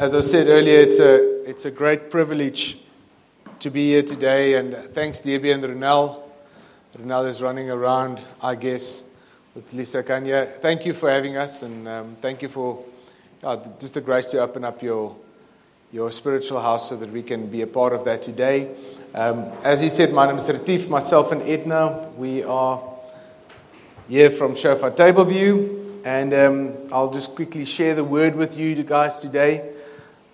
[0.00, 2.78] As I said earlier, it's a, it's a great privilege
[3.58, 6.22] to be here today, and thanks, Debbie and Renel.
[6.96, 9.04] Renel is running around, I guess,
[9.54, 10.46] with Lisa Kanya.
[10.46, 12.82] Thank you for having us, and um, thank you for
[13.44, 15.14] uh, just the grace to open up your,
[15.92, 18.74] your spiritual house so that we can be a part of that today.
[19.14, 22.08] Um, as he said, my name is Retief, myself and Edna.
[22.16, 22.82] We are
[24.08, 29.18] here from Shofar Tableview, and um, I'll just quickly share the word with you guys
[29.18, 29.74] today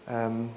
[0.07, 0.51] um,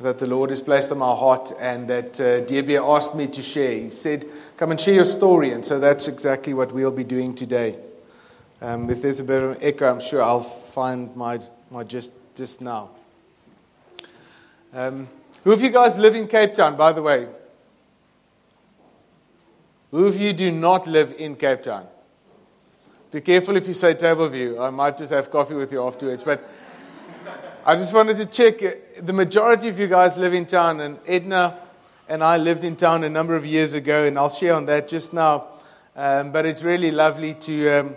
[0.00, 3.72] that the Lord has placed on my heart and that uh, asked me to share.
[3.72, 5.52] He said, Come and share your story.
[5.52, 7.76] And so that's exactly what we'll be doing today.
[8.60, 12.12] Um, if there's a bit of an echo, I'm sure I'll find my, my just,
[12.34, 12.90] just now.
[14.72, 15.08] Um,
[15.44, 17.28] who of you guys live in Cape Town, by the way?
[19.90, 21.86] Who of you do not live in Cape Town?
[23.10, 24.60] Be careful if you say table view.
[24.60, 26.22] I might just have coffee with you afterwards.
[26.22, 26.46] But
[27.68, 28.62] I just wanted to check.
[28.62, 28.70] uh,
[29.02, 31.58] The majority of you guys live in town, and Edna
[32.08, 34.88] and I lived in town a number of years ago, and I'll share on that
[34.88, 35.48] just now.
[35.94, 37.96] Um, but it's really lovely to, um,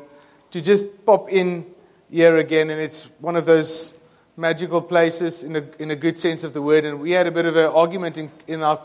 [0.49, 1.65] to just pop in
[2.09, 3.93] here again, and it's one of those
[4.35, 6.83] magical places in a, in a good sense of the word.
[6.83, 8.77] And we had a bit of an argument in, in, our,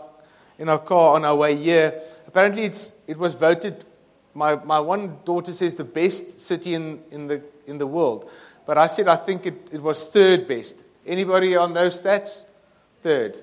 [0.57, 2.01] in our car on our way here.
[2.29, 3.85] Apparently, it's, it was voted,
[4.35, 8.31] my, my one daughter says, the best city in, in, the, in the world.
[8.67, 10.85] But I said I think it, it was third best.
[11.07, 12.45] Anybody on those stats?
[13.03, 13.39] Third.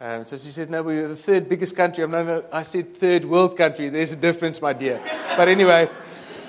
[0.00, 2.02] Um, so she said, No, we're the third biggest country.
[2.02, 3.88] I'm no, no, I said third world country.
[3.88, 5.00] There's a difference, my dear.
[5.36, 5.88] But anyway,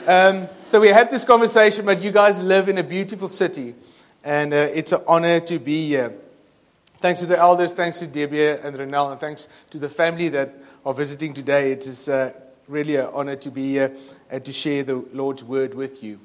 [0.07, 3.75] um, so we had this conversation, but you guys live in a beautiful city,
[4.23, 6.13] and uh, it's an honor to be here.
[6.99, 10.55] Thanks to the elders, thanks to Debbie and Renel, and thanks to the family that
[10.85, 11.73] are visiting today.
[11.73, 12.31] It is uh,
[12.67, 13.95] really an honor to be here
[14.31, 16.19] and to share the Lord's word with you.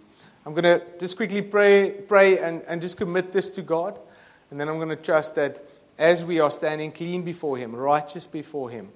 [0.47, 3.98] I'm going to just quickly pray, pray and, and just commit this to God.
[4.51, 5.61] And then I'm going to trust that
[5.98, 8.89] as we are standing clean before Him, righteous before Him,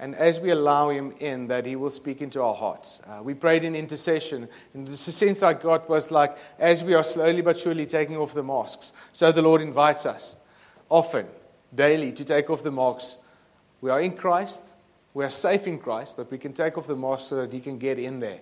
[0.00, 3.00] and as we allow Him in, that He will speak into our hearts.
[3.06, 7.04] Uh, we prayed in intercession, and the sense I got was like, as we are
[7.04, 10.36] slowly but surely taking off the masks, so the Lord invites us
[10.90, 11.26] often,
[11.74, 13.16] daily, to take off the masks.
[13.80, 14.62] We are in Christ,
[15.14, 17.60] we are safe in Christ, but we can take off the mask so that He
[17.60, 18.40] can get in there.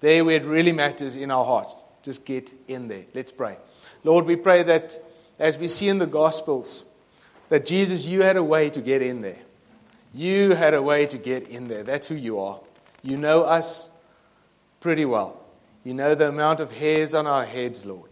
[0.00, 1.86] There where it really matters in our hearts.
[2.04, 3.04] Just get in there.
[3.14, 3.56] Let's pray.
[4.04, 5.02] Lord, we pray that
[5.38, 6.84] as we see in the Gospels,
[7.48, 9.38] that Jesus, you had a way to get in there.
[10.12, 11.82] You had a way to get in there.
[11.82, 12.60] That's who you are.
[13.02, 13.88] You know us
[14.80, 15.40] pretty well.
[15.82, 18.10] You know the amount of hairs on our heads, Lord.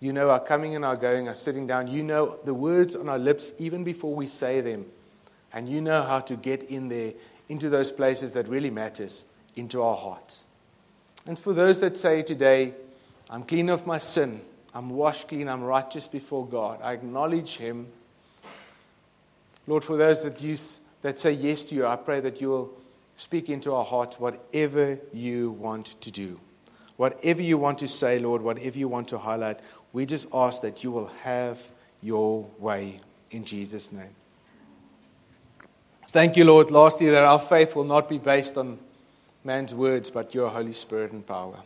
[0.00, 1.86] You know our coming and our going, our sitting down.
[1.86, 4.86] You know the words on our lips even before we say them.
[5.52, 7.14] And you know how to get in there
[7.48, 9.24] into those places that really matters,
[9.56, 10.44] into our hearts.
[11.28, 12.72] And for those that say today,
[13.28, 14.40] I'm clean of my sin,
[14.74, 17.88] I'm washed clean, I'm righteous before God, I acknowledge Him.
[19.66, 20.56] Lord, for those that, you,
[21.02, 22.72] that say yes to you, I pray that you will
[23.18, 26.40] speak into our hearts whatever you want to do.
[26.96, 29.60] Whatever you want to say, Lord, whatever you want to highlight,
[29.92, 31.60] we just ask that you will have
[32.00, 33.00] your way
[33.32, 34.16] in Jesus' name.
[36.10, 38.78] Thank you, Lord, lastly, that our faith will not be based on
[39.48, 41.56] man's words, but your Holy Spirit and power.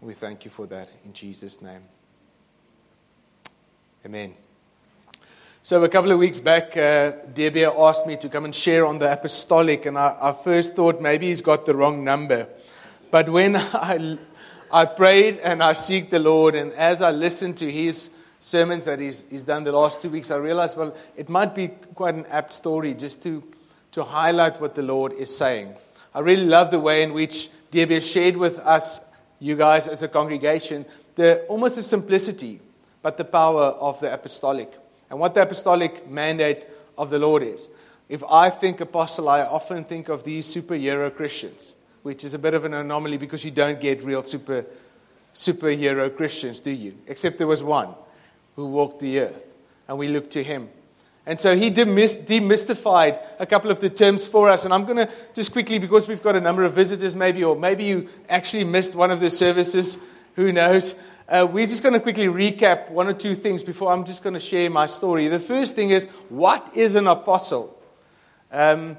[0.00, 1.82] We thank you for that in Jesus' name.
[4.04, 4.34] Amen.
[5.62, 7.12] So, a couple of weeks back, uh,
[7.78, 11.28] asked me to come and share on the apostolic, and I, I first thought maybe
[11.28, 12.48] he's got the wrong number.
[13.12, 14.18] But when I,
[14.72, 18.10] I prayed and I seek the Lord, and as I listened to his
[18.40, 21.68] sermons that he's, he's done the last two weeks, I realized, well, it might be
[21.94, 23.44] quite an apt story just to,
[23.92, 25.76] to highlight what the Lord is saying.
[26.14, 29.00] I really love the way in which Debbie shared with us,
[29.38, 32.60] you guys as a congregation, the almost the simplicity,
[33.02, 34.72] but the power of the apostolic
[35.10, 37.68] and what the apostolic mandate of the Lord is.
[38.08, 42.54] If I think apostle, I often think of these superhero Christians, which is a bit
[42.54, 44.64] of an anomaly because you don't get real super,
[45.34, 46.96] superhero Christians, do you?
[47.06, 47.94] Except there was one
[48.56, 49.52] who walked the earth,
[49.86, 50.68] and we look to him.
[51.28, 54.64] And so he demystified a couple of the terms for us.
[54.64, 57.54] And I'm going to just quickly, because we've got a number of visitors, maybe, or
[57.54, 59.98] maybe you actually missed one of the services,
[60.36, 60.94] who knows.
[61.28, 64.32] Uh, we're just going to quickly recap one or two things before I'm just going
[64.32, 65.28] to share my story.
[65.28, 67.78] The first thing is, what is an apostle?
[68.50, 68.96] Um,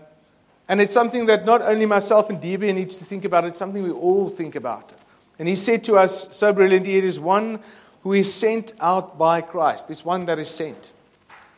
[0.68, 3.82] and it's something that not only myself and Debbie needs to think about, it's something
[3.82, 4.92] we all think about.
[5.40, 7.60] And he said to us so brilliantly, it is one
[8.04, 9.90] who is sent out by Christ.
[9.90, 10.92] It's one that is sent.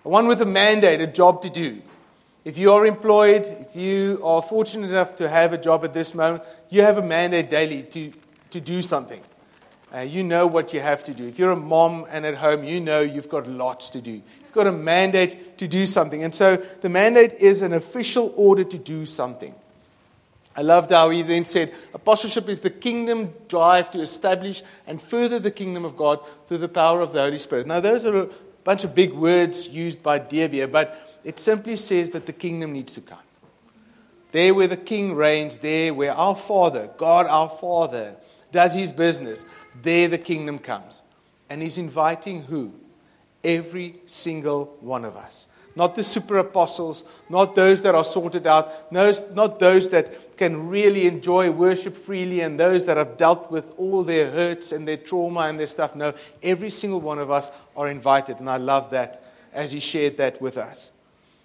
[0.04, 1.82] One with a mandate, a job to do.
[2.44, 6.16] If you are employed, if you are fortunate enough to have a job at this
[6.16, 8.12] moment, you have a mandate daily to,
[8.50, 9.22] to do something.
[9.94, 11.28] Uh, you know what you have to do.
[11.28, 14.12] If you're a mom and at home, you know you've got lots to do.
[14.12, 16.24] You've got a mandate to do something.
[16.24, 19.54] And so the mandate is an official order to do something.
[20.56, 25.40] I loved how he then said, Apostleship is the kingdom drive to establish and further
[25.40, 27.68] the kingdom of God through the power of the Holy Spirit.
[27.68, 28.30] Now, those are
[28.64, 32.94] bunch of big words used by Debia, but it simply says that the kingdom needs
[32.96, 33.20] to come.
[34.32, 38.16] There where the king reigns, there where our Father, God our Father,
[38.52, 39.46] does his business,
[39.82, 41.02] there the kingdom comes.
[41.50, 42.74] And he's inviting who?
[43.44, 45.48] Every single one of us.
[45.76, 51.08] Not the super apostles, not those that are sorted out, not those that can really
[51.08, 55.42] enjoy worship freely and those that have dealt with all their hurts and their trauma
[55.42, 55.96] and their stuff.
[55.96, 56.14] No,
[56.44, 58.40] every single one of us are invited.
[58.40, 59.24] And I love that
[59.54, 60.92] as he shared that with us.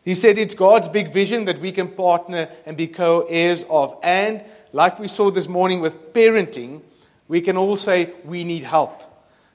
[0.04, 3.96] He said it's God's big vision that we can partner and be co heirs of.
[4.02, 6.82] And like we saw this morning with parenting,
[7.28, 9.02] we can all say we need help.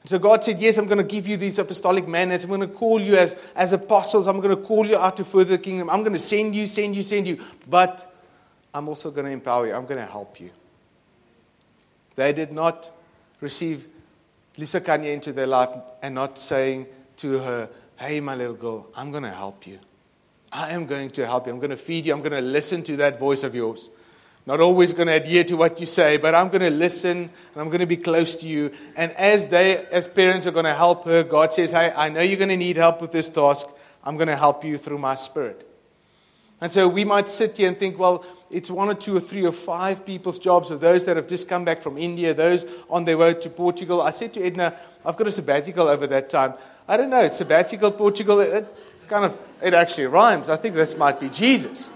[0.06, 2.44] So God said, Yes, I'm going to give you these apostolic mandates.
[2.44, 4.28] I'm going to call you as, as apostles.
[4.28, 5.90] I'm going to call you out to further the kingdom.
[5.90, 7.44] I'm going to send you, send you, send you.
[7.68, 8.12] But
[8.74, 9.74] I'm also going to empower you.
[9.74, 10.50] I'm going to help you.
[12.16, 12.92] They did not
[13.40, 13.88] receive
[14.58, 15.70] Lisa Kanye into their life
[16.02, 16.88] and not saying
[17.18, 19.80] to her, Hey, my little girl, I'm going to help you.
[20.52, 21.54] I am going to help you.
[21.54, 22.14] I'm going to feed you.
[22.14, 23.90] I'm going to listen to that voice of yours.
[24.46, 27.56] Not always going to adhere to what you say, but I'm going to listen and
[27.56, 28.72] I'm going to be close to you.
[28.96, 32.22] And as they, as parents, are going to help her, God says, Hey, I know
[32.22, 33.68] you're going to need help with this task.
[34.04, 35.68] I'm going to help you through my spirit.
[36.62, 39.44] And so we might sit here and think, well, it's one or two or three
[39.44, 43.04] or five people's jobs, or those that have just come back from India, those on
[43.04, 44.00] their way to Portugal.
[44.00, 46.54] I said to Edna, I've got a sabbatical over that time.
[46.88, 48.68] I don't know, sabbatical, Portugal, it
[49.08, 50.50] kind of, it actually rhymes.
[50.50, 51.90] I think this might be Jesus.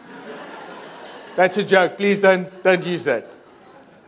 [1.35, 1.97] That's a joke.
[1.97, 3.27] Please don't, don't use that.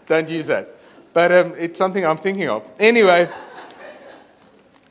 [0.06, 0.76] Don't use that.
[1.14, 2.64] But um, it's something I'm thinking of.
[2.80, 3.30] Anyway,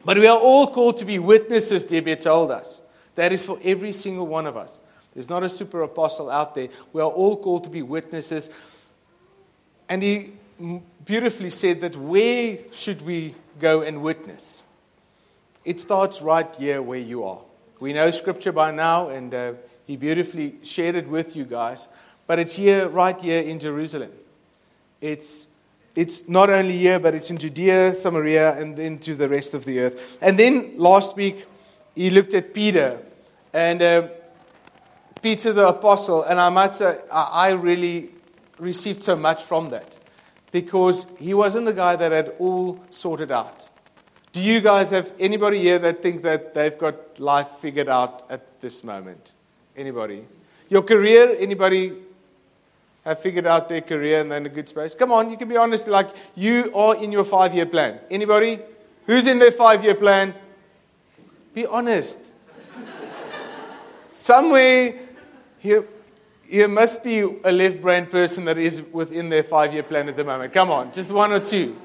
[0.04, 2.80] but we are all called to be witnesses, Debbie told us.
[3.14, 4.78] That is for every single one of us.
[5.14, 6.68] There's not a super apostle out there.
[6.92, 8.50] We are all called to be witnesses.
[9.88, 10.32] And he
[11.04, 14.62] beautifully said that where should we go and witness?
[15.64, 17.40] It starts right here where you are.
[17.80, 19.52] We know scripture by now, and uh,
[19.86, 21.88] he beautifully shared it with you guys.
[22.26, 24.10] But it's here, right here in Jerusalem.
[25.00, 25.46] It's,
[25.94, 29.64] it's not only here, but it's in Judea, Samaria, and then to the rest of
[29.64, 30.18] the earth.
[30.20, 31.46] And then last week,
[31.94, 32.98] he looked at Peter.
[33.52, 34.08] And uh,
[35.22, 38.10] Peter the apostle, and I must say, I really
[38.58, 39.96] received so much from that.
[40.52, 43.68] Because he wasn't the guy that had all sorted out.
[44.32, 48.60] Do you guys have anybody here that think that they've got life figured out at
[48.60, 49.32] this moment?
[49.76, 50.24] Anybody?
[50.68, 51.92] Your career, anybody
[53.06, 54.94] have figured out their career and they're in a good space?
[54.94, 55.86] Come on, you can be honest.
[55.86, 58.00] Like, you are in your five year plan.
[58.10, 58.58] Anybody?
[59.06, 60.34] Who's in their five year plan?
[61.54, 62.18] Be honest.
[64.08, 64.98] Somewhere
[65.60, 65.86] here,
[66.48, 70.16] here must be a left brain person that is within their five year plan at
[70.16, 70.52] the moment.
[70.52, 71.80] Come on, just one or two.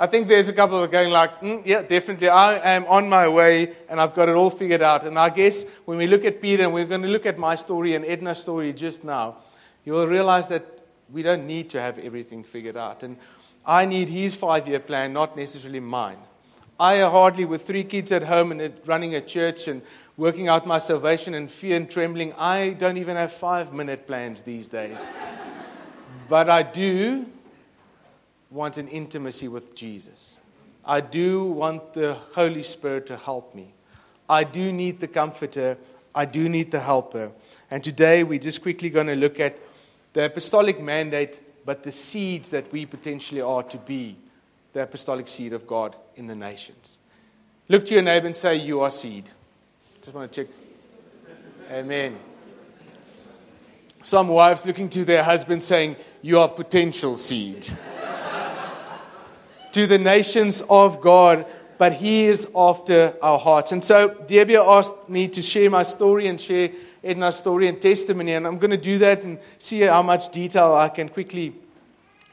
[0.00, 2.28] I think there's a couple that are going like, mm, yeah, definitely.
[2.28, 5.04] I am on my way and I've got it all figured out.
[5.04, 7.54] And I guess when we look at Peter and we're going to look at my
[7.54, 9.36] story and Edna's story just now,
[9.84, 10.82] you will realize that
[11.12, 13.02] we don't need to have everything figured out.
[13.02, 13.16] And
[13.64, 16.18] I need his five year plan, not necessarily mine.
[16.80, 19.82] I hardly, with three kids at home and running a church and
[20.16, 24.42] working out my salvation in fear and trembling, I don't even have five minute plans
[24.42, 24.98] these days.
[26.28, 27.26] but I do
[28.50, 30.38] want an intimacy with Jesus.
[30.84, 33.74] I do want the Holy Spirit to help me.
[34.28, 35.78] I do need the comforter.
[36.14, 37.30] I do need the helper.
[37.70, 39.58] And today we're just quickly going to look at
[40.12, 44.16] the apostolic mandate, but the seeds that we potentially are to be
[44.72, 46.96] the apostolic seed of God in the nations.
[47.68, 49.30] Look to your neighbor and say, You are seed.
[50.02, 50.52] Just want to check.
[51.70, 52.18] Amen.
[54.02, 57.62] Some wives looking to their husband saying, You are potential seed.
[59.72, 61.46] to the nations of God,
[61.78, 63.72] but He is after our hearts.
[63.72, 66.70] And so, Debia asked me to share my story and share
[67.02, 70.74] Edna's story and testimony, and I'm going to do that and see how much detail
[70.74, 71.54] I can quickly,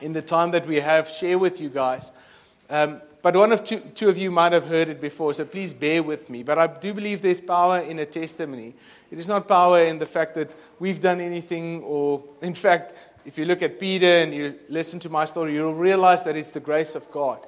[0.02, 2.12] in the time that we have, share with you guys.
[2.70, 5.74] Um, but one of two, two of you might have heard it before, so please
[5.74, 6.44] bear with me.
[6.44, 8.76] But I do believe there's power in a testimony.
[9.12, 12.94] It is not power in the fact that we've done anything, or in fact,
[13.26, 16.52] if you look at Peter and you listen to my story, you'll realize that it's
[16.52, 17.46] the grace of God.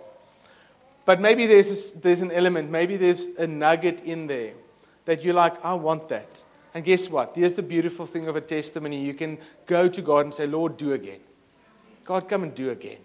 [1.06, 4.54] But maybe there's, there's an element, maybe there's a nugget in there
[5.06, 6.44] that you're like, I want that.
[6.74, 7.34] And guess what?
[7.36, 9.04] Here's the beautiful thing of a testimony.
[9.04, 11.20] You can go to God and say, Lord, do again.
[12.04, 13.00] God, come and do again.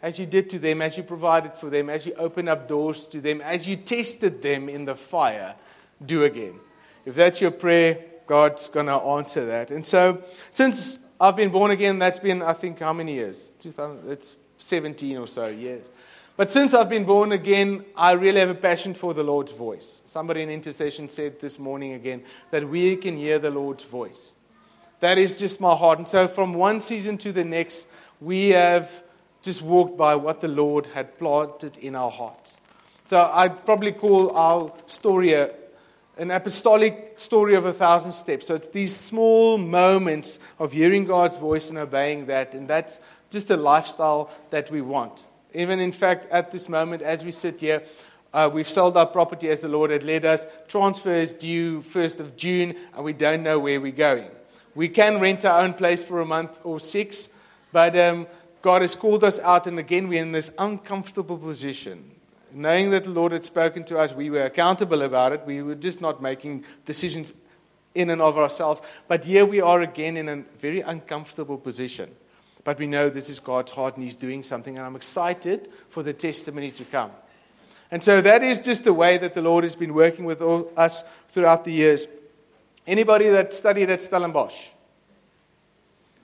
[0.00, 3.04] as you did to them, as you provided for them, as you opened up doors
[3.06, 5.56] to them, as you tested them in the fire,
[6.04, 6.54] do again.
[7.04, 9.70] If that's your prayer, God's going to answer that.
[9.70, 13.54] And so, since I've been born again, that's been, I think, how many years?
[13.58, 15.90] 2000, it's 17 or so years.
[16.38, 20.02] But since I've been born again, I really have a passion for the Lord's voice.
[20.04, 24.34] Somebody in intercession said this morning again that we can hear the Lord's voice.
[25.00, 25.98] That is just my heart.
[25.98, 27.88] And so, from one season to the next,
[28.20, 29.02] we have
[29.42, 32.56] just walked by what the Lord had planted in our hearts.
[33.06, 35.52] So I'd probably call our story a,
[36.18, 38.46] an apostolic story of a thousand steps.
[38.46, 43.50] So it's these small moments of hearing God's voice and obeying that, and that's just
[43.50, 45.24] a lifestyle that we want.
[45.54, 47.82] Even in fact, at this moment, as we sit here,
[48.32, 50.46] uh, we've sold our property as the Lord had led us.
[50.68, 54.30] Transfer is due 1st of June, and we don't know where we're going.
[54.74, 57.30] We can rent our own place for a month or six,
[57.72, 58.26] but um,
[58.60, 62.10] God has called us out, and again, we're in this uncomfortable position.
[62.52, 65.42] Knowing that the Lord had spoken to us, we were accountable about it.
[65.46, 67.32] We were just not making decisions
[67.94, 68.80] in and of ourselves.
[69.06, 72.14] But here we are again in a very uncomfortable position.
[72.68, 76.02] But we know this is God's heart and He's doing something, and I'm excited for
[76.02, 77.10] the testimony to come.
[77.90, 80.70] And so that is just the way that the Lord has been working with all,
[80.76, 82.06] us throughout the years.
[82.86, 84.68] Anybody that studied at Stellenbosch?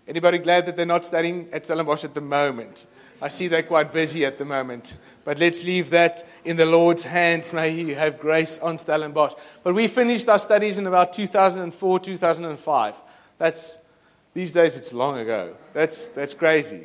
[0.07, 2.89] Anybody glad that they're not studying at Stellenbosch at the moment?
[3.23, 4.99] I see they're quite busy at the moment.
[5.25, 7.55] But let's leave that in the Lord's hands.
[7.55, 9.33] May He have grace on Stellenbosch.
[9.63, 12.97] But we finished our studies in about 2004, 2005.
[13.39, 13.79] That's,
[14.35, 15.55] these days, it's long ago.
[15.73, 16.83] That's, that's crazy.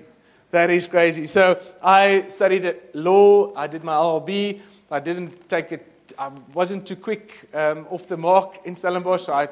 [0.52, 1.26] That is crazy.
[1.26, 3.54] So I studied law.
[3.56, 4.62] I did my LLB.
[4.92, 9.24] I didn't take it, I wasn't too quick um, off the mark in Stellenbosch.
[9.24, 9.50] So I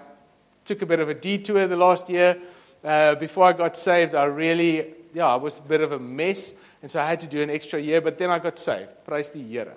[0.64, 2.38] took a bit of a detour the last year.
[2.84, 6.54] Uh, before I got saved, I really, yeah, I was a bit of a mess.
[6.84, 8.94] And so I had to do an extra year, but then I got saved.
[9.06, 9.74] Praise the Here.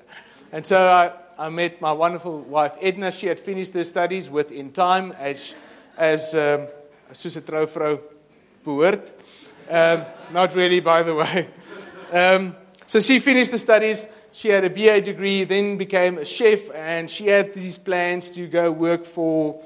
[0.52, 3.12] And so I, I met my wonderful wife, Edna.
[3.12, 5.54] She had finished her studies within time as,
[5.96, 6.66] as um,
[7.12, 8.00] soos 'n trouvrou
[8.64, 9.02] behoort.
[9.68, 11.48] Um, not really, by the way.
[12.12, 14.08] Um, so she finished the studies.
[14.32, 18.46] She had a BA degree, then became a chef, and she had these plans to
[18.46, 19.60] go work for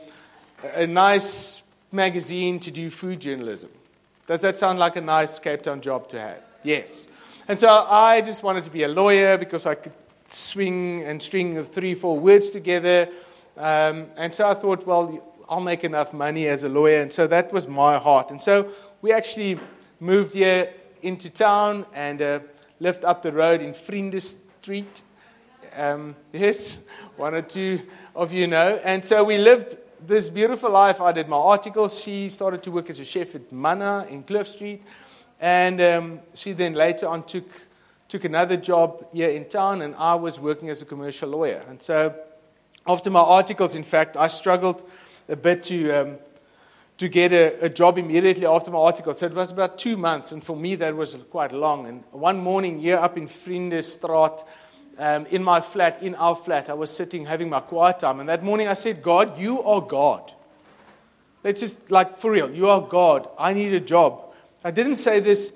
[0.74, 3.70] a nice magazine to do food journalism.
[4.26, 6.42] Does that sound like a nice Cape Town job to have?
[6.62, 7.06] Yes.
[7.46, 9.92] And so I just wanted to be a lawyer because I could
[10.28, 13.08] swing and string three, four words together.
[13.56, 17.00] Um, and so I thought, well, I'll make enough money as a lawyer.
[17.00, 18.30] And so that was my heart.
[18.30, 18.70] And so
[19.02, 19.58] we actually
[20.00, 20.72] moved here
[21.02, 22.40] into town and uh,
[22.80, 25.02] lived up the road in Flinders Street.
[25.76, 26.78] Um, yes,
[27.16, 27.80] one or two
[28.14, 28.80] of you know.
[28.84, 31.00] And so we lived this beautiful life.
[31.00, 32.00] I did my articles.
[32.00, 34.82] She started to work as a chef at Mana in Cliff Street.
[35.40, 37.48] And um, she then later on took,
[38.08, 41.62] took another job here in town, and I was working as a commercial lawyer.
[41.68, 42.14] And so
[42.86, 44.88] after my articles, in fact, I struggled
[45.28, 46.18] a bit to, um,
[46.98, 49.14] to get a, a, job immediately after my article.
[49.14, 51.86] So it was about two months, and for me, that was quite long.
[51.86, 54.44] And one morning, here up in Vriendestraat,
[54.98, 58.20] um, in my flat, in our flat, I was sitting having my quiet time.
[58.20, 60.32] And that morning I said, God, you are God.
[61.42, 63.28] Let's just, like, for real, you are God.
[63.38, 64.32] I need a job.
[64.62, 65.52] I didn't say this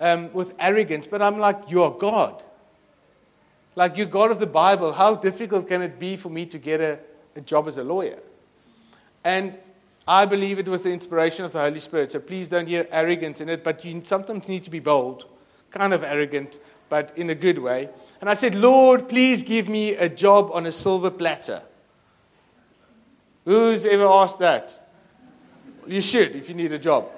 [0.00, 2.42] um, with arrogance, but I'm like, you are God.
[3.76, 4.92] Like, you're God of the Bible.
[4.92, 6.98] How difficult can it be for me to get a,
[7.36, 8.18] a job as a lawyer?
[9.28, 9.58] And
[10.06, 12.10] I believe it was the inspiration of the Holy Spirit.
[12.10, 15.26] So please don't hear arrogance in it, but you sometimes need to be bold,
[15.70, 16.58] kind of arrogant,
[16.88, 17.90] but in a good way.
[18.22, 21.60] And I said, Lord, please give me a job on a silver platter.
[23.44, 24.88] Who's ever asked that?
[25.86, 27.10] You should if you need a job.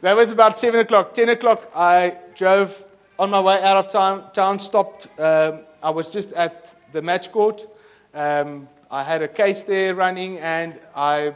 [0.00, 1.14] That was about 7 o'clock.
[1.14, 2.84] 10 o'clock, I drove
[3.16, 5.06] on my way out of town, town stopped.
[5.20, 7.64] Um, I was just at the match court.
[8.12, 11.32] Um, I had a case there running, and I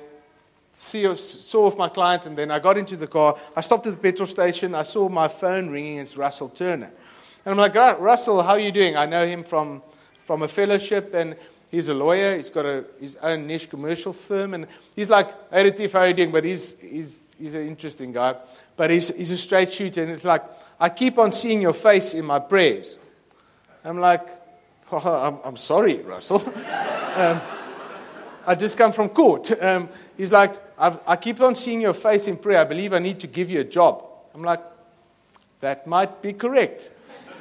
[0.73, 3.39] see, saw with my client, and then I got into the car.
[3.57, 4.75] I stopped at the petrol station.
[4.75, 5.97] I saw my phone ringing.
[5.97, 6.93] It's Russell Turner.
[7.47, 8.95] And I'm like, Russell, how are you doing?
[8.95, 9.83] I know him from,
[10.25, 11.35] from a fellowship, and
[11.71, 12.37] he's a lawyer.
[12.37, 14.53] He's got a, his own niche commercial firm.
[14.53, 16.33] And he's like, hey, Retief, how are you doing?
[16.33, 18.37] But he's, he's, he's an interesting guy.
[18.77, 20.03] But he's, he's a straight shooter.
[20.03, 20.43] And it's like,
[20.79, 22.99] I keep on seeing your face in my prayers.
[23.83, 24.36] I'm like,
[24.93, 26.43] I'm, I'm sorry, Russell.
[27.17, 27.41] um,
[28.47, 29.51] I just come from court.
[29.61, 32.61] Um, he's like, I keep on seeing your face in prayer.
[32.61, 34.05] I believe I need to give you a job.
[34.35, 34.61] I'm like,
[35.61, 36.91] that might be correct.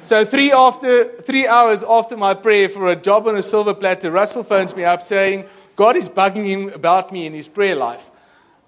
[0.00, 4.10] So three, after, three hours after my prayer for a job on a silver platter,
[4.10, 8.10] Russell phones me up saying, God is bugging him about me in his prayer life.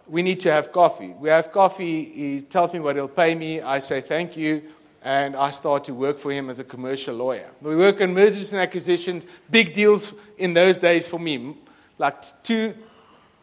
[0.07, 1.15] We need to have coffee.
[1.19, 2.05] We have coffee.
[2.05, 3.61] He tells me what he'll pay me.
[3.61, 4.63] I say thank you.
[5.03, 7.51] And I started to work for him as a commercial lawyer.
[7.61, 11.57] We work on mergers and acquisitions, big deals in those days for me,
[11.99, 12.75] like two,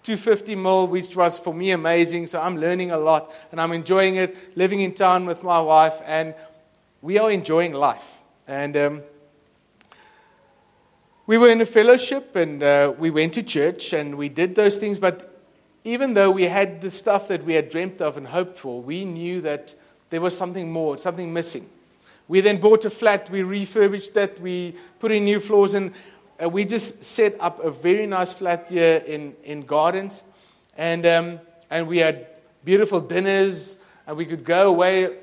[0.03, 2.27] 250 mil, which was for me amazing.
[2.27, 5.95] So I'm learning a lot and I'm enjoying it, living in town with my wife,
[6.05, 6.35] and
[7.01, 8.05] we are enjoying life.
[8.47, 9.03] And um,
[11.25, 14.77] we were in a fellowship and uh, we went to church and we did those
[14.77, 15.31] things, but
[15.83, 19.05] even though we had the stuff that we had dreamt of and hoped for, we
[19.05, 19.75] knew that
[20.15, 21.69] there was something more, something missing.
[22.29, 25.91] We then bought a flat, we refurbished that, we put in new floors, and
[26.41, 30.24] uh, we just set up a very nice flat here in, in Gardens.
[30.77, 32.27] And, um, and we had
[32.63, 35.17] beautiful dinners, and we could go away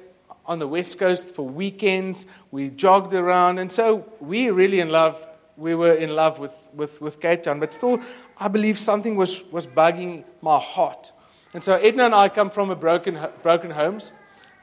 [0.44, 2.26] on the West Coast for weekends.
[2.50, 5.26] We jogged around, and so we really in love.
[5.56, 7.98] We were in love with, with, with Cape Town, but still,
[8.36, 11.12] I believe something was, was bugging my heart.
[11.54, 14.12] And so Edna and I come from a broken, broken homes,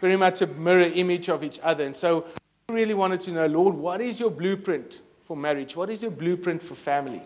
[0.02, 1.86] very much a mirror image of each other.
[1.86, 2.26] And so
[2.70, 5.76] we really wanted to know, Lord, what is your blueprint for marriage?
[5.76, 7.22] What is your blueprint for family?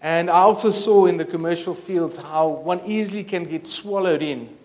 [0.00, 4.56] And I also saw in the commercial fields how one easily can get swallowed in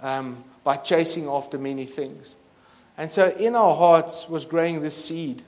[0.00, 2.36] um, by chasing after many things.
[2.96, 5.42] And so in our hearts was growing this seed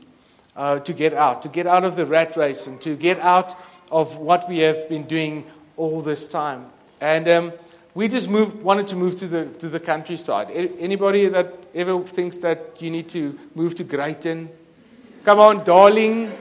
[0.57, 3.55] uh, to get out, to get out of the rat race and to get out
[3.91, 5.45] of what we have been doing
[5.77, 6.67] all this time.
[7.01, 7.53] And um,
[7.95, 10.51] we just moved, wanted to move to the, to the countryside.
[10.51, 14.49] Anybody that ever thinks that you need to move to Greyton,
[15.25, 16.33] Come on, darling.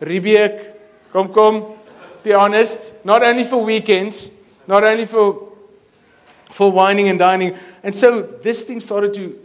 [0.00, 0.74] Riebeek.
[1.12, 1.74] Come, come.
[2.22, 2.94] Be honest.
[3.04, 4.30] Not only for weekends,
[4.68, 5.52] not only for,
[6.52, 7.56] for whining and dining.
[7.82, 9.36] And so this thing started to,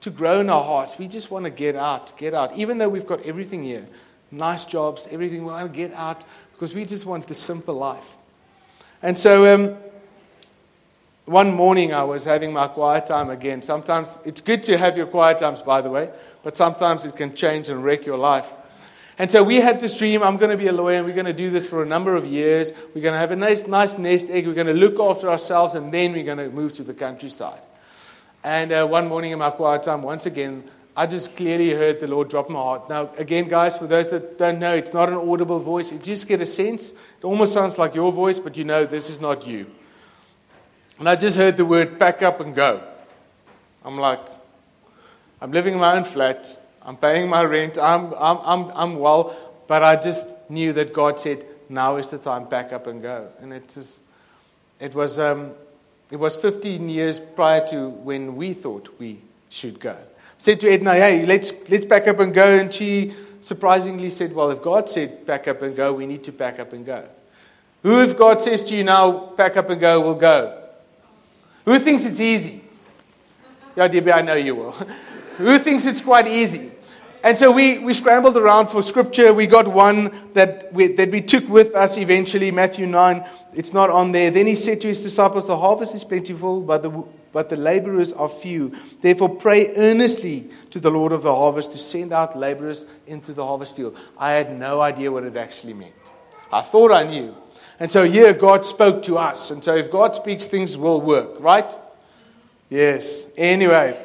[0.00, 0.98] to grow in our hearts.
[0.98, 2.56] We just want to get out, get out.
[2.56, 3.86] Even though we've got everything here
[4.34, 8.16] nice jobs, everything, we want to get out because we just want the simple life.
[9.02, 9.76] And so, um,
[11.24, 13.62] one morning I was having my quiet time again.
[13.62, 16.10] Sometimes it's good to have your quiet times, by the way
[16.42, 18.46] but sometimes it can change and wreck your life.
[19.18, 21.26] And so we had this dream I'm going to be a lawyer and we're going
[21.26, 22.72] to do this for a number of years.
[22.94, 24.46] We're going to have a nice, nice nest egg.
[24.46, 27.60] We're going to look after ourselves and then we're going to move to the countryside.
[28.42, 30.64] And uh, one morning in my quiet time, once again,
[30.96, 32.88] I just clearly heard the Lord drop my heart.
[32.88, 35.92] Now, again, guys, for those that don't know, it's not an audible voice.
[35.92, 36.90] You just get a sense.
[36.90, 39.70] It almost sounds like your voice, but you know this is not you.
[41.02, 42.80] And I just heard the word pack up and go.
[43.84, 44.20] I'm like,
[45.40, 46.56] I'm living in my own flat.
[46.80, 47.76] I'm paying my rent.
[47.76, 49.36] I'm, I'm, I'm, I'm well.
[49.66, 53.30] But I just knew that God said, now is the time, back up and go.
[53.40, 54.00] And it, just,
[54.78, 55.54] it, was, um,
[56.12, 59.96] it was 15 years prior to when we thought we should go.
[60.38, 62.46] Said to Edna, hey, let's, let's back up and go.
[62.46, 66.30] And she surprisingly said, well, if God said back up and go, we need to
[66.30, 67.08] back up and go.
[67.82, 70.61] Who, if God says to you now, pack up and go, will go?
[71.64, 72.62] Who thinks it's easy?
[73.76, 74.72] Yeah, DB, I know you will.
[75.38, 76.72] Who thinks it's quite easy?
[77.24, 79.32] And so we, we scrambled around for scripture.
[79.32, 83.24] We got one that we, that we took with us eventually, Matthew 9.
[83.54, 84.30] It's not on there.
[84.30, 86.90] Then he said to his disciples, The harvest is plentiful, but the,
[87.32, 88.74] but the laborers are few.
[89.00, 93.46] Therefore, pray earnestly to the Lord of the harvest to send out laborers into the
[93.46, 93.96] harvest field.
[94.18, 95.94] I had no idea what it actually meant.
[96.52, 97.36] I thought I knew.
[97.78, 99.50] And so here God spoke to us.
[99.50, 101.70] And so if God speaks, things will work, right?
[102.70, 103.28] Yes.
[103.36, 104.00] Anyway.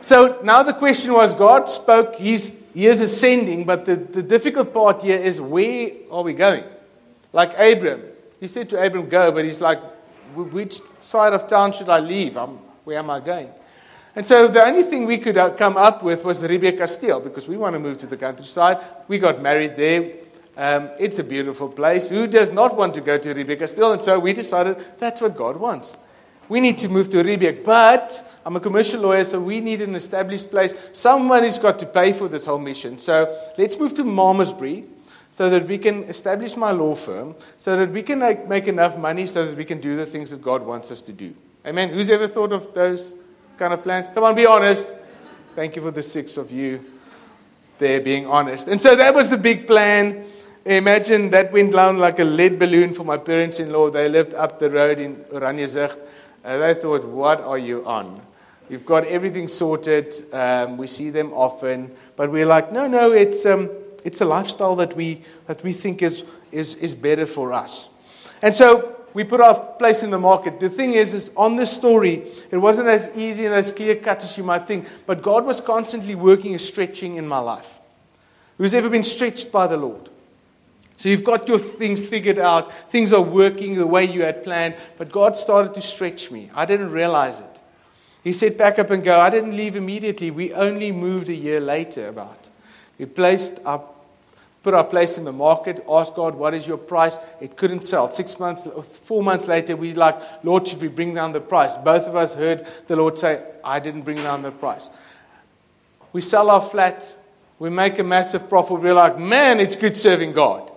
[0.00, 4.74] So now the question was God spoke, he's, he is ascending, but the, the difficult
[4.74, 6.64] part here is where are we going?
[7.32, 8.02] Like Abram.
[8.38, 9.80] He said to Abram, go, but he's like,
[10.34, 12.36] which side of town should I leave?
[12.36, 13.48] I'm, where am I going?
[14.16, 17.48] And so the only thing we could uh, come up with was Riebeek Kasteel because
[17.48, 18.78] we want to move to the countryside.
[19.08, 20.12] We got married there.
[20.56, 22.08] Um, it's a beautiful place.
[22.08, 23.92] Who does not want to go to Riebeek still?
[23.92, 25.98] And so we decided that's what God wants.
[26.48, 29.94] We need to move to Riebeek, but I'm a commercial lawyer, so we need an
[29.94, 30.74] established place.
[30.92, 32.98] Somebody's got to pay for this whole mission.
[32.98, 34.84] So let's move to Malmesbury
[35.30, 38.96] so that we can establish my law firm, so that we can make, make enough
[38.96, 41.34] money so that we can do the things that God wants us to do.
[41.66, 41.88] Amen.
[41.88, 43.18] Who's ever thought of those
[43.58, 44.06] kind of plans?
[44.08, 44.86] Come on, be honest.
[45.56, 46.84] Thank you for the six of you
[47.78, 48.68] there being honest.
[48.68, 50.24] And so that was the big plan.
[50.66, 53.90] Imagine that went down like a lead balloon for my parents in law.
[53.90, 55.98] They lived up the road in Oranjezicht.
[56.42, 58.20] And they thought, what are you on?
[58.70, 60.14] We've got everything sorted.
[60.32, 61.94] Um, we see them often.
[62.16, 63.70] But we're like, no, no, it's, um,
[64.04, 67.90] it's a lifestyle that we, that we think is, is, is better for us.
[68.40, 70.60] And so we put our place in the market.
[70.60, 74.24] The thing is, is on this story, it wasn't as easy and as clear cut
[74.24, 74.86] as you might think.
[75.04, 77.80] But God was constantly working and stretching in my life.
[78.56, 80.08] Who's ever been stretched by the Lord?
[81.04, 82.72] So you've got your things figured out.
[82.90, 84.74] Things are working the way you had planned.
[84.96, 86.50] But God started to stretch me.
[86.54, 87.60] I didn't realize it.
[88.22, 89.20] He said, Pack up and go.
[89.20, 90.30] I didn't leave immediately.
[90.30, 92.48] We only moved a year later, about.
[92.98, 93.84] We placed our,
[94.62, 97.18] put our place in the market, asked God, What is your price?
[97.38, 98.10] It couldn't sell.
[98.10, 98.66] Six months,
[99.02, 101.76] four months later, we like, Lord, should we bring down the price?
[101.76, 104.88] Both of us heard the Lord say, I didn't bring down the price.
[106.14, 107.14] We sell our flat.
[107.58, 108.80] We make a massive profit.
[108.80, 110.70] We're like, Man, it's good serving God.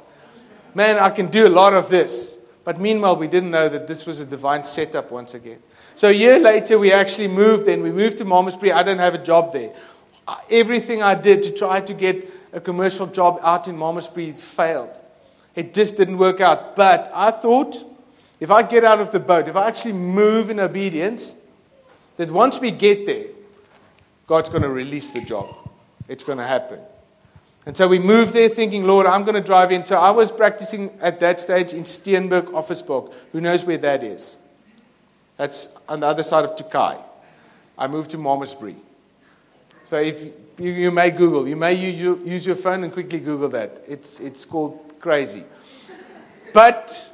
[0.78, 2.38] Man, I can do a lot of this.
[2.64, 5.58] But meanwhile, we didn't know that this was a divine setup once again.
[5.96, 7.82] So a year later, we actually moved then.
[7.82, 8.72] We moved to Malmesbury.
[8.72, 9.74] I don't have a job there.
[10.28, 14.96] Uh, everything I did to try to get a commercial job out in Malmesbury failed.
[15.56, 16.76] It just didn't work out.
[16.76, 17.84] But I thought
[18.40, 21.38] if I get out of the boat, if I actually move in obedience,
[22.18, 23.26] that once we get there,
[24.28, 25.56] God's going to release the job.
[26.08, 26.82] It's going to happen.
[27.68, 29.84] And so we moved there thinking, Lord, I'm going to drive in.
[29.84, 33.12] So I was practicing at that stage in Steenberg Office Park.
[33.34, 34.38] Who knows where that is?
[35.36, 36.98] That's on the other side of Tokai.
[37.78, 38.78] I moved to Malmesbury.
[39.84, 40.24] So if
[40.58, 43.84] you, you may Google, you may use, use your phone and quickly Google that.
[43.86, 45.44] It's, it's called crazy.
[46.54, 47.12] But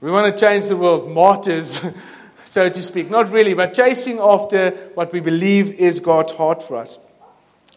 [0.00, 1.82] we want to change the world, martyrs,
[2.46, 3.10] so to speak.
[3.10, 6.98] Not really, but chasing after what we believe is God's heart for us.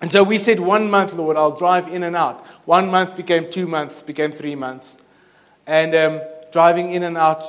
[0.02, 2.46] And so we said, one month, Lord, I'll drive in and out.
[2.66, 4.96] One month became two months, became three months.
[5.68, 7.44] And um, driving in and out,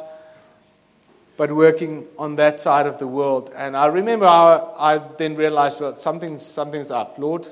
[1.36, 3.52] but working on that side of the world.
[3.54, 7.18] And I remember I, I then realized, well, something, something's up.
[7.18, 7.48] Lord,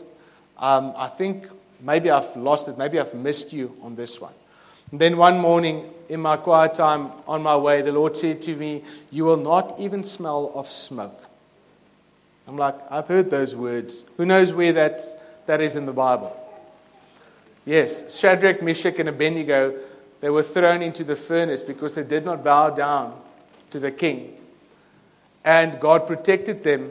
[0.59, 1.49] um, I think
[1.81, 2.77] maybe I've lost it.
[2.77, 4.35] Maybe I've missed you on this one.
[4.91, 8.57] And then one morning, in my quiet time on my way, the Lord said to
[8.57, 11.28] me, You will not even smell of smoke.
[12.49, 14.05] I'm like, I've heard those words.
[14.17, 15.03] Who knows where that,
[15.45, 16.35] that is in the Bible?
[17.67, 19.79] Yes, Shadrach, Meshach, and Abednego,
[20.23, 23.21] they were thrown into the furnace because they did not bow down
[23.71, 24.35] to the king.
[25.45, 26.91] And God protected them.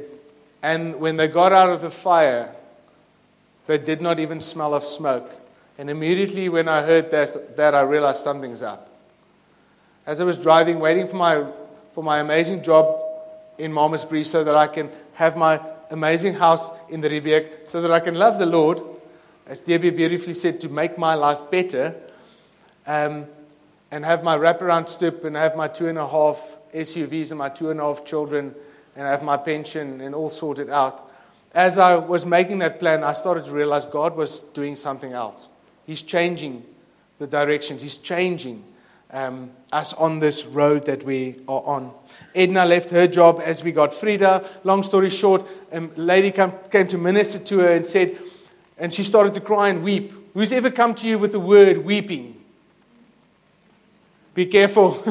[0.62, 2.54] And when they got out of the fire,
[3.66, 5.32] they did not even smell of smoke.
[5.80, 8.96] And immediately when I heard that, that I realized something's up.
[10.06, 11.52] As I was driving, waiting for my,
[11.94, 13.07] for my amazing job
[13.58, 17.92] in Malmesbury so that I can have my amazing house in the Riebeek, so that
[17.92, 18.82] I can love the Lord,
[19.46, 21.96] as Debbie beautifully said, to make my life better,
[22.86, 23.26] um,
[23.92, 27.50] and have my wraparound stoop, and have my two and a half SUVs and my
[27.50, 28.54] two and a half children,
[28.96, 31.10] and have my pension and all sorted out.
[31.54, 35.48] As I was making that plan, I started to realize God was doing something else.
[35.86, 36.66] He's changing
[37.20, 38.64] the directions, He's changing
[39.12, 41.92] um, us on this road that we are on.
[42.36, 44.48] Edna left her job as we got Frida.
[44.64, 48.18] Long story short, a lady come, came to minister to her and said,
[48.78, 50.14] and she started to cry and weep.
[50.34, 52.40] Who's ever come to you with the word weeping?
[54.34, 55.04] Be careful.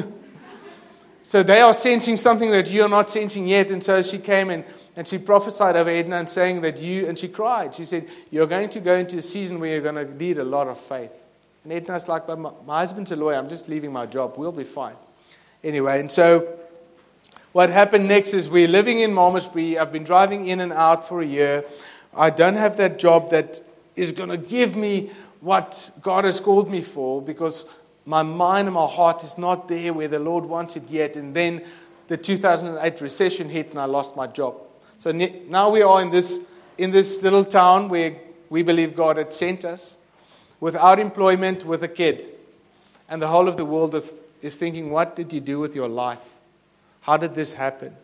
[1.24, 3.70] so they are sensing something that you're not sensing yet.
[3.70, 7.18] And so she came and, and she prophesied over Edna and saying that you, and
[7.18, 7.74] she cried.
[7.74, 10.44] She said, You're going to go into a season where you're going to need a
[10.44, 11.10] lot of faith.
[11.68, 13.34] And Edna's like, but my, my husband's a lawyer.
[13.34, 14.34] I'm just leaving my job.
[14.36, 14.94] We'll be fine.
[15.64, 16.46] Anyway, and so
[17.50, 19.76] what happened next is we're living in Malmesbury.
[19.76, 21.64] I've been driving in and out for a year.
[22.16, 23.60] I don't have that job that
[23.96, 27.66] is going to give me what God has called me for because
[28.04, 31.16] my mind and my heart is not there where the Lord wants it yet.
[31.16, 31.64] And then
[32.06, 34.54] the 2008 recession hit and I lost my job.
[34.98, 36.38] So now we are in this,
[36.78, 38.14] in this little town where
[38.50, 39.95] we believe God had sent us
[40.60, 42.24] without employment with a kid.
[43.08, 45.88] And the whole of the world is, is thinking, what did you do with your
[45.88, 46.24] life?
[47.02, 47.96] How did this happen?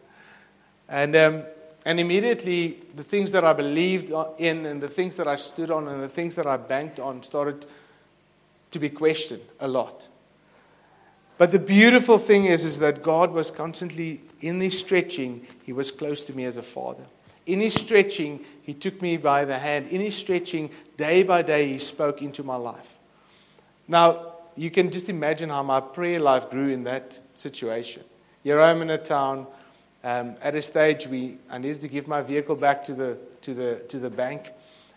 [0.89, 1.43] And, um,
[1.85, 5.89] and immediately, the things that I believed in and the things that I stood on
[5.89, 7.67] and the things that I banked on started
[8.71, 10.07] to be questioned a lot.
[11.39, 15.91] But the beautiful thing is, is that God was constantly, in this stretching, He was
[15.91, 17.05] close to me as a father.
[17.47, 19.89] In his stretching, he took me by the hand.
[19.89, 22.95] In his stretching, day by day, he spoke into my life.
[23.89, 28.05] Now, you can just imagine how my prayer life grew in that situation.
[28.45, 29.47] Here I am in a town.
[30.05, 33.55] Um, at a stage, we, I needed to give my vehicle back to the, to,
[33.55, 34.51] the, to the bank.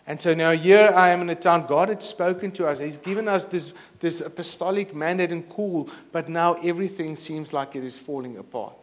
[0.08, 1.66] And so now here I am in a town.
[1.66, 2.78] God had spoken to us.
[2.78, 7.82] He's given us this, this apostolic mandate and call, but now everything seems like it
[7.82, 8.76] is falling apart.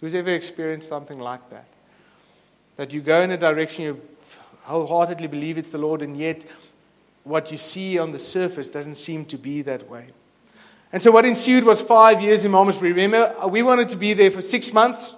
[0.00, 1.66] Who's ever experienced something like that?
[2.78, 4.00] That you go in a direction you
[4.62, 6.46] wholeheartedly believe it's the Lord, and yet
[7.24, 10.06] what you see on the surface doesn't seem to be that way.
[10.92, 12.92] And so what ensued was five years in Malmesbury.
[12.92, 15.12] Remember, uh, we wanted to be there for six months,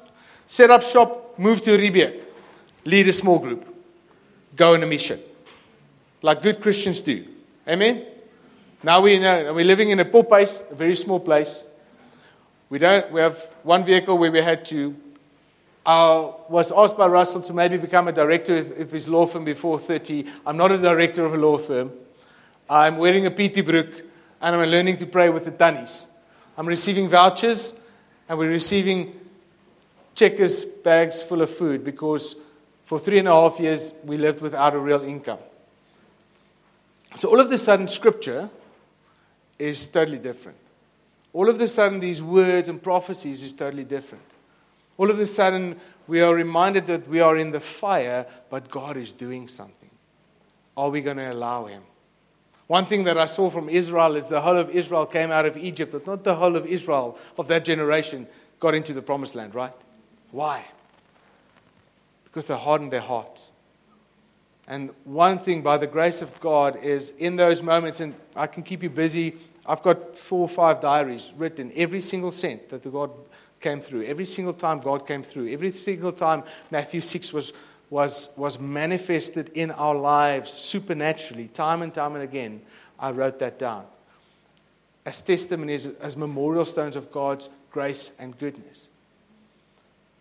[0.46, 2.24] set up shop, move to Riebeek,
[2.86, 3.66] lead a small group,
[4.56, 5.20] go on a mission,
[6.22, 7.26] like good Christians do.
[7.68, 8.06] Amen?
[8.82, 11.64] Now we know we're living in a poor place, a very small place.
[12.70, 13.12] We don't.
[13.12, 14.96] We have one vehicle where we had to
[15.84, 19.78] I was asked by Russell to maybe become a director of his law firm before
[19.78, 20.26] 30.
[20.46, 21.92] I'm not a director of a law firm.
[22.68, 23.90] I'm wearing a PT Brook
[24.40, 26.06] and I'm learning to pray with the Tannies.
[26.56, 27.74] I'm receiving vouchers
[28.28, 29.18] and we're receiving
[30.14, 32.36] checkers bags full of food because
[32.84, 35.38] for three and a half years we lived without a real income.
[37.16, 38.50] So all of a sudden, scripture
[39.58, 40.58] is totally different.
[41.32, 44.24] All of a sudden, these words and prophecies is totally different.
[45.00, 48.98] All of a sudden, we are reminded that we are in the fire, but God
[48.98, 49.88] is doing something.
[50.76, 51.84] Are we going to allow Him?
[52.66, 55.56] One thing that I saw from Israel is the whole of Israel came out of
[55.56, 58.26] Egypt, but not the whole of Israel of that generation
[58.58, 59.72] got into the promised land, right?
[60.32, 60.66] Why?
[62.24, 63.52] Because they hardened their hearts.
[64.68, 68.62] And one thing, by the grace of God, is in those moments, and I can
[68.62, 69.36] keep you busy.
[69.64, 73.12] I've got four or five diaries written, every single cent that the God
[73.60, 77.52] came through, every single time God came through, every single time Matthew 6 was
[77.90, 82.62] was, was manifested in our lives supernaturally, time and time and again.
[82.98, 83.84] I wrote that down
[85.04, 88.88] as testimonies, as memorial stones of God's grace and goodness.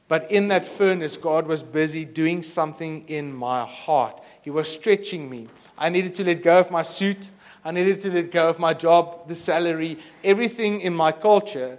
[0.08, 4.24] But in that furnace, God was busy doing something in my heart.
[4.42, 5.48] He was stretching me.
[5.78, 7.30] I needed to let go of my suit.
[7.64, 11.78] I needed to let go of my job, the salary, everything in my culture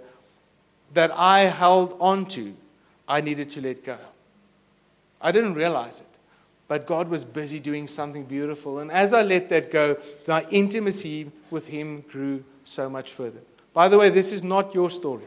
[0.93, 2.53] that I held on to,
[3.07, 3.97] I needed to let go.
[5.21, 6.07] I didn't realize it.
[6.67, 8.79] But God was busy doing something beautiful.
[8.79, 13.41] And as I let that go, my intimacy with Him grew so much further.
[13.73, 15.25] By the way, this is not your story.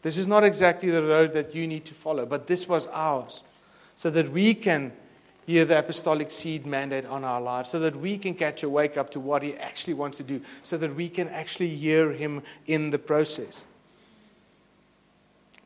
[0.00, 3.42] This is not exactly the road that you need to follow, but this was ours.
[3.96, 4.92] So that we can
[5.46, 8.96] hear the apostolic seed mandate on our lives, so that we can catch a wake
[8.96, 12.42] up to what He actually wants to do, so that we can actually hear Him
[12.66, 13.64] in the process.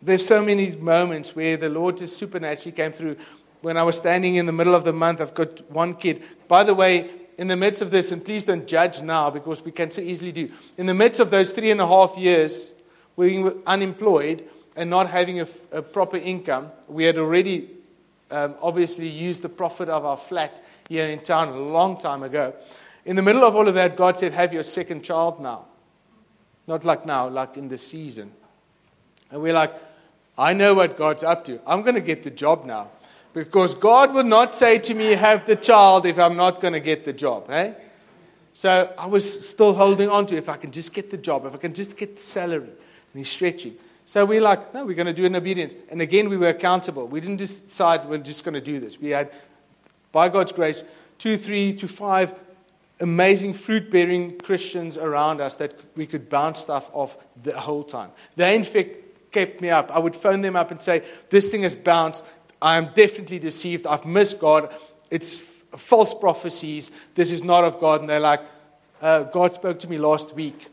[0.02, 3.16] There's so many moments where the Lord just supernaturally came through
[3.62, 6.22] when I was standing in the middle of the month, I've got one kid.
[6.48, 9.70] By the way, in the midst of this, and please don't judge now because we
[9.70, 10.50] can so easily do.
[10.76, 12.72] In the midst of those three and a half years
[13.16, 17.70] being unemployed and not having a, a proper income, we had already
[18.30, 22.54] um, obviously used the profit of our flat here in town a long time ago.
[23.04, 25.66] In the middle of all of that, God said, Have your second child now.
[26.66, 28.32] Not like now, like in the season.
[29.30, 29.72] And we're like,
[30.36, 31.60] I know what God's up to.
[31.66, 32.90] I'm going to get the job now.
[33.34, 36.80] Because God would not say to me, have the child if I'm not going to
[36.80, 37.50] get the job.
[37.50, 37.72] Eh?
[38.54, 41.54] So I was still holding on to if I can just get the job, if
[41.54, 42.68] I can just get the salary.
[42.68, 43.74] And he's stretching.
[44.04, 45.74] So we're like, no, we're going to do in obedience.
[45.88, 47.06] And again, we were accountable.
[47.06, 49.00] We didn't decide we're just going to do this.
[49.00, 49.32] We had,
[50.10, 50.84] by God's grace,
[51.18, 52.34] two, three to five
[53.00, 58.10] amazing fruit bearing Christians around us that we could bounce stuff off the whole time.
[58.36, 58.96] They, in fact,
[59.32, 59.90] kept me up.
[59.90, 62.24] I would phone them up and say, This thing has bounced.
[62.60, 63.86] I am definitely deceived.
[63.86, 64.72] I've missed God.
[65.10, 66.92] It's false prophecies.
[67.14, 68.00] This is not of God.
[68.00, 68.40] And they're like,
[69.00, 70.68] uh, God spoke to me last week.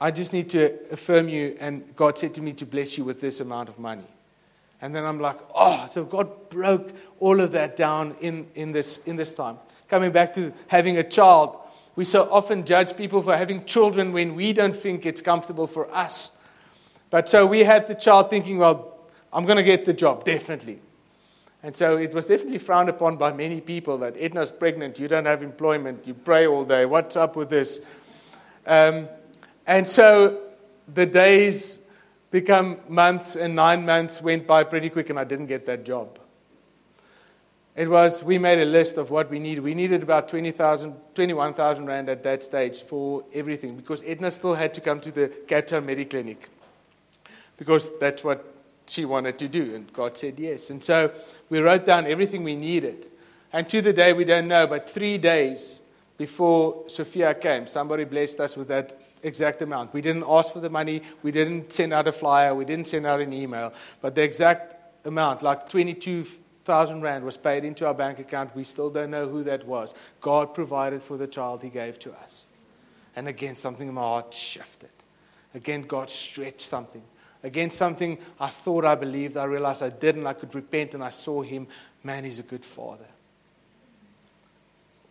[0.00, 1.56] I just need to affirm you.
[1.60, 4.04] And God said to me to bless you with this amount of money.
[4.80, 8.98] And then I'm like, oh, so God broke all of that down in, in, this,
[9.06, 9.58] in this time.
[9.88, 11.56] Coming back to having a child,
[11.96, 15.94] we so often judge people for having children when we don't think it's comfortable for
[15.94, 16.32] us.
[17.10, 18.98] But so we had the child thinking, well,
[19.32, 20.80] I'm going to get the job, definitely.
[21.62, 25.24] And so it was definitely frowned upon by many people that Edna's pregnant, you don't
[25.24, 27.80] have employment, you pray all day, what's up with this?
[28.66, 29.08] Um,
[29.66, 30.40] and so
[30.92, 31.78] the days
[32.30, 36.18] become months, and nine months went by pretty quick, and I didn't get that job.
[37.76, 39.64] It was, we made a list of what we needed.
[39.64, 44.74] We needed about 20,000, 21,000 Rand at that stage for everything because Edna still had
[44.74, 46.36] to come to the Cape Town Mediclinic
[47.56, 48.54] because that's what
[48.86, 49.74] she wanted to do.
[49.74, 50.70] And God said yes.
[50.70, 51.12] And so
[51.48, 53.08] we wrote down everything we needed.
[53.52, 55.80] And to the day, we don't know, but three days
[56.16, 59.92] before Sophia came, somebody blessed us with that exact amount.
[59.92, 63.06] We didn't ask for the money, we didn't send out a flyer, we didn't send
[63.06, 68.18] out an email, but the exact amount, like 22,000 Rand, was paid into our bank
[68.18, 68.54] account.
[68.54, 69.94] We still don't know who that was.
[70.20, 72.44] God provided for the child He gave to us.
[73.16, 74.90] And again, something in my heart shifted.
[75.54, 77.02] Again, God stretched something
[77.44, 79.36] against something I thought I believed.
[79.36, 80.26] I realized I didn't.
[80.26, 81.68] I could repent and I saw him.
[82.02, 83.06] Man, he's a good father.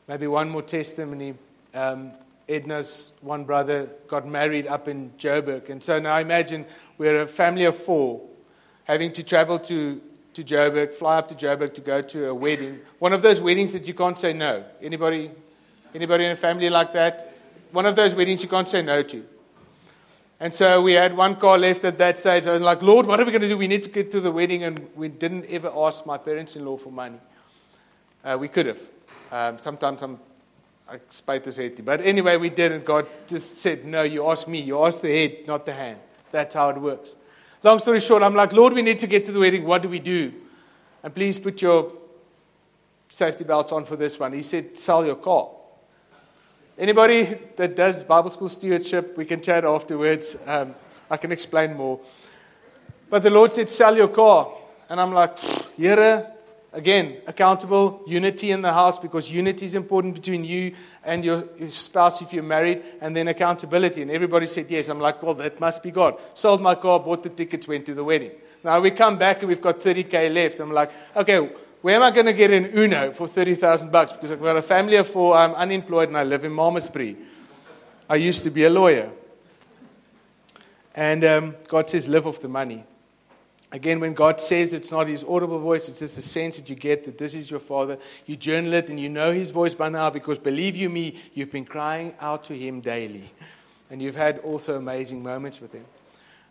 [0.07, 1.35] Maybe one more testimony.
[1.73, 2.11] Um,
[2.49, 5.69] Edna's one brother got married up in Joburg.
[5.69, 6.65] And so now imagine
[6.97, 8.21] we're a family of four
[8.83, 10.01] having to travel to,
[10.33, 12.79] to Joburg, fly up to Joburg to go to a wedding.
[12.99, 14.65] One of those weddings that you can't say no.
[14.81, 15.31] Anybody,
[15.95, 17.33] anybody in a family like that?
[17.71, 19.23] One of those weddings you can't say no to.
[20.43, 22.47] And so we had one car left at that stage.
[22.47, 23.57] I like, Lord, what are we going to do?
[23.57, 24.65] We need to get to the wedding.
[24.65, 27.17] And we didn't ever ask my parents in law for money.
[28.25, 28.81] Uh, we could have.
[29.31, 30.19] Um, sometimes I'm,
[30.89, 31.79] I spite this head.
[31.85, 32.83] But anyway, we didn't.
[32.83, 34.59] God just said, No, you ask me.
[34.59, 35.99] You ask the head, not the hand.
[36.33, 37.15] That's how it works.
[37.63, 39.63] Long story short, I'm like, Lord, we need to get to the wedding.
[39.63, 40.33] What do we do?
[41.03, 41.93] And please put your
[43.07, 44.33] safety belts on for this one.
[44.33, 45.51] He said, Sell your car.
[46.77, 50.35] Anybody that does Bible school stewardship, we can chat afterwards.
[50.47, 50.73] Um,
[51.09, 51.99] I can explain more.
[53.11, 54.51] But the Lord said, Sell your car.
[54.89, 55.37] And I'm like,
[55.77, 56.31] Here,
[56.71, 62.23] again, accountable, unity in the house because unity is important between you and your spouse
[62.23, 64.01] if you're married, and then accountability.
[64.01, 64.89] And everybody said yes.
[64.89, 66.19] I'm like, Well, that must be God.
[66.33, 68.31] Sold my car, bought the tickets, went to the wedding.
[68.63, 70.59] Now we come back and we've got 30K left.
[70.59, 71.51] I'm like, Okay,
[71.83, 74.13] where am I going to get an Uno for 30,000 bucks?
[74.13, 77.17] Because I've got a family of four, I'm unemployed, and I live in Malmesbury.
[78.09, 79.11] I used to be a lawyer.
[80.95, 82.85] And um, God says, live off the money.
[83.73, 86.77] Again, when God says it's not his audible voice, it's just the sense that you
[86.77, 87.97] get that this is your father.
[88.25, 91.51] You journal it and you know his voice by now because believe you me, you've
[91.51, 93.29] been crying out to him daily.
[93.89, 95.83] And you've had also amazing moments with him.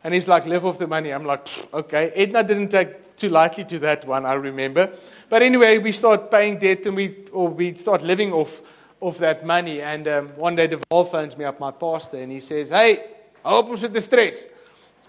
[0.04, 1.10] And he's like, live off the money.
[1.10, 2.10] I'm like, okay.
[2.14, 4.92] Edna didn't take too lightly to that one, I remember.
[5.28, 8.60] But anyway, we start paying debt and we, or we start living off,
[9.00, 9.80] off that money.
[9.80, 13.04] And um, one day, Deval phones me up, my pastor, and he says, hey,
[13.44, 14.46] I hope with the stress.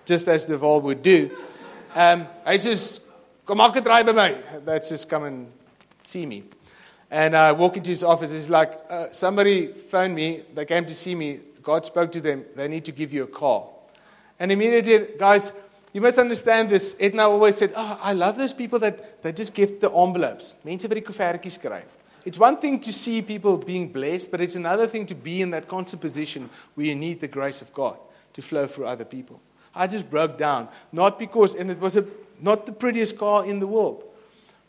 [0.06, 1.32] Just as Deval would do.
[1.96, 2.28] Um,
[2.58, 3.00] says,
[3.46, 4.36] kom maak 'n draai by my.
[4.66, 5.52] That's just come and
[6.04, 6.44] see me.
[7.10, 8.32] And I walk into his office.
[8.32, 10.44] He's like, uh, somebody phoned me.
[10.54, 11.40] They came to see me.
[11.62, 12.44] God spoke to them.
[12.56, 13.66] They need to give you a car.
[14.44, 15.54] And immediately, guys,
[15.94, 16.98] you must understand this.
[17.00, 20.58] Edna always said, oh, I love those people that, that just give the envelopes.
[20.66, 25.52] It's one thing to see people being blessed, but it's another thing to be in
[25.52, 27.98] that constant position where you need the grace of God
[28.34, 29.40] to flow through other people.
[29.74, 30.68] I just broke down.
[30.92, 32.06] Not because, and it was a,
[32.42, 34.04] not the prettiest car in the world,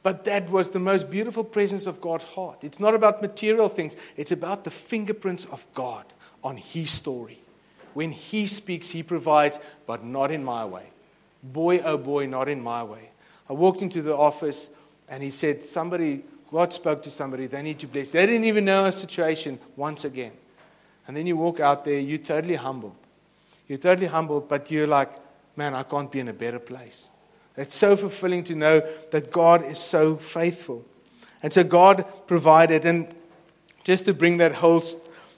[0.04, 2.62] but that was the most beautiful presence of God's heart.
[2.62, 6.04] It's not about material things, it's about the fingerprints of God
[6.44, 7.40] on His story.
[7.94, 10.86] When He speaks, He provides, but not in my way.
[11.42, 13.10] Boy, oh boy, not in my way.
[13.48, 14.70] I walked into the office
[15.08, 18.12] and he said, Somebody, God spoke to somebody, they need to bless.
[18.12, 20.32] They didn't even know our situation once again.
[21.06, 22.96] And then you walk out there, you're totally humbled.
[23.68, 25.10] You're totally humbled, but you're like,
[25.56, 27.08] man, I can't be in a better place.
[27.56, 28.80] It's so fulfilling to know
[29.10, 30.84] that God is so faithful.
[31.42, 32.84] And so God provided.
[32.84, 33.14] And
[33.84, 34.82] just to bring that whole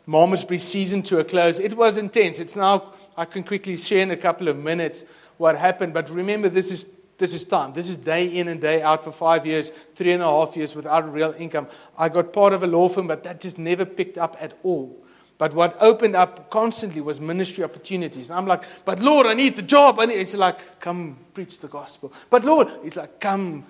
[0.07, 2.39] Malmesbury season to a close, it was intense.
[2.39, 5.03] It's now, I can quickly share in a couple of minutes
[5.37, 5.93] what happened.
[5.93, 6.87] But remember, this is,
[7.19, 7.73] this is time.
[7.73, 10.75] This is day in and day out for five years, three and a half years
[10.75, 11.67] without a real income.
[11.99, 14.97] I got part of a law firm, but that just never picked up at all.
[15.39, 18.31] But what opened up constantly was ministry opportunities.
[18.31, 19.99] And I'm like, but Lord, I need the job.
[19.99, 20.15] Need.
[20.15, 22.13] It's like, come preach the gospel.
[22.31, 23.65] But Lord, it's like, come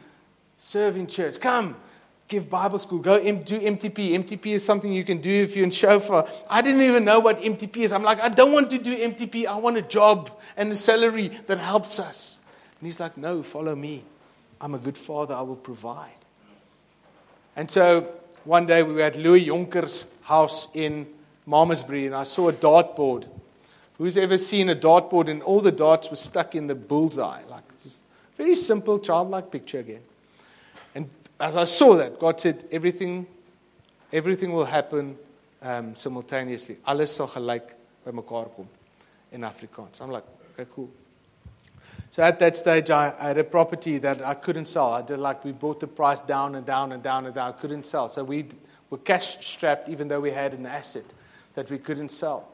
[0.58, 1.40] serve in church.
[1.40, 1.76] Come
[2.28, 2.98] give Bible school.
[2.98, 4.12] Go do MTP.
[4.12, 6.28] MTP is something you can do if you're in Shofar.
[6.50, 7.92] I didn't even know what MTP is.
[7.92, 9.46] I'm like, I don't want to do MTP.
[9.46, 12.38] I want a job and a salary that helps us.
[12.80, 14.04] And he's like, no, follow me.
[14.60, 15.34] I'm a good father.
[15.34, 16.18] I will provide.
[17.54, 18.12] And so
[18.44, 21.06] one day we were at Louis Jonker's house in
[21.46, 23.26] Malmesbury and I saw a dartboard.
[23.98, 27.42] Who's ever seen a dartboard and all the darts were stuck in the bullseye?
[27.48, 28.00] Like, just
[28.36, 30.02] very simple, childlike picture again.
[31.38, 33.26] As I saw that, God said, everything,
[34.12, 35.16] everything will happen
[35.60, 36.78] um, simultaneously.
[36.86, 37.72] Alles sal gelyk
[38.04, 38.68] by mekaar kom
[39.32, 40.00] in Afrikaans.
[40.00, 40.90] I'm like, okay, cool.
[42.10, 44.92] So at that stage, I, I, had a property that I couldn't sell.
[44.92, 47.50] I did like we brought the price down and down and down and down.
[47.50, 48.08] I couldn't sell.
[48.08, 48.46] So we
[48.88, 51.04] were cash strapped, even though we had an asset
[51.54, 52.48] that we couldn't sell.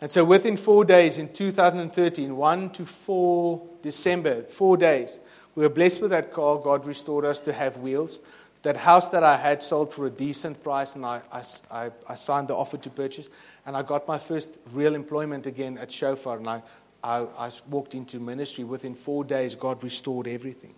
[0.00, 5.20] And so within four days in 2013, 1 to 4 December, four days,
[5.58, 6.56] we were blessed with that car.
[6.56, 8.20] God restored us to have wheels.
[8.62, 11.20] That house that I had sold for a decent price, and I,
[11.68, 13.28] I, I signed the offer to purchase.
[13.66, 16.36] And I got my first real employment again at Shofar.
[16.36, 16.62] And I,
[17.02, 18.62] I, I walked into ministry.
[18.62, 20.74] Within four days, God restored everything.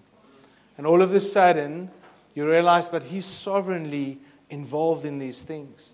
[0.78, 1.90] And all of a sudden,
[2.34, 4.18] you realize, but He's sovereignly
[4.48, 5.92] involved in these things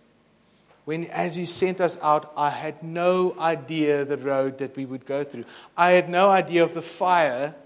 [0.84, 5.04] when as he sent us out, I had no idea the road that we would
[5.04, 5.44] go through.
[5.76, 7.56] I had no idea of the fire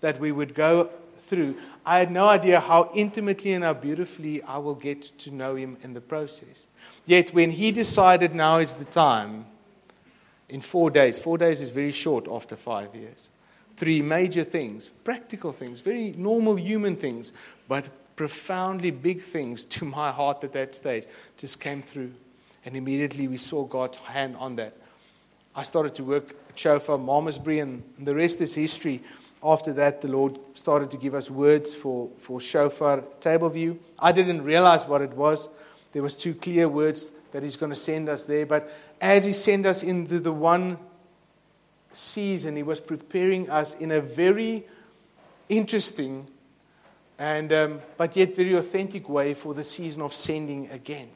[0.00, 0.90] that we would go
[1.20, 1.56] through.
[1.84, 5.76] I had no idea how intimately and how beautifully I will get to know him
[5.82, 6.66] in the process.
[7.06, 9.46] Yet when he decided now is the time,
[10.48, 13.30] in four days, four days is very short after five years.
[13.76, 17.32] Three major things, practical things, very normal human things,
[17.68, 21.04] but profoundly big things to my heart at that stage
[21.36, 22.12] just came through.
[22.64, 24.74] And immediately we saw God's hand on that.
[25.54, 29.02] I started to work at Shofar, Malmesbury, and the rest is history.
[29.42, 33.78] After that, the Lord started to give us words for, for Shofar Table View.
[33.98, 35.48] I didn't realize what it was.
[35.92, 38.46] There was two clear words that He's going to send us there.
[38.46, 38.70] But
[39.00, 40.78] as He sent us into the one
[41.92, 44.64] season, He was preparing us in a very
[45.48, 46.26] interesting
[47.18, 51.08] and um, but yet very authentic way for the season of sending again.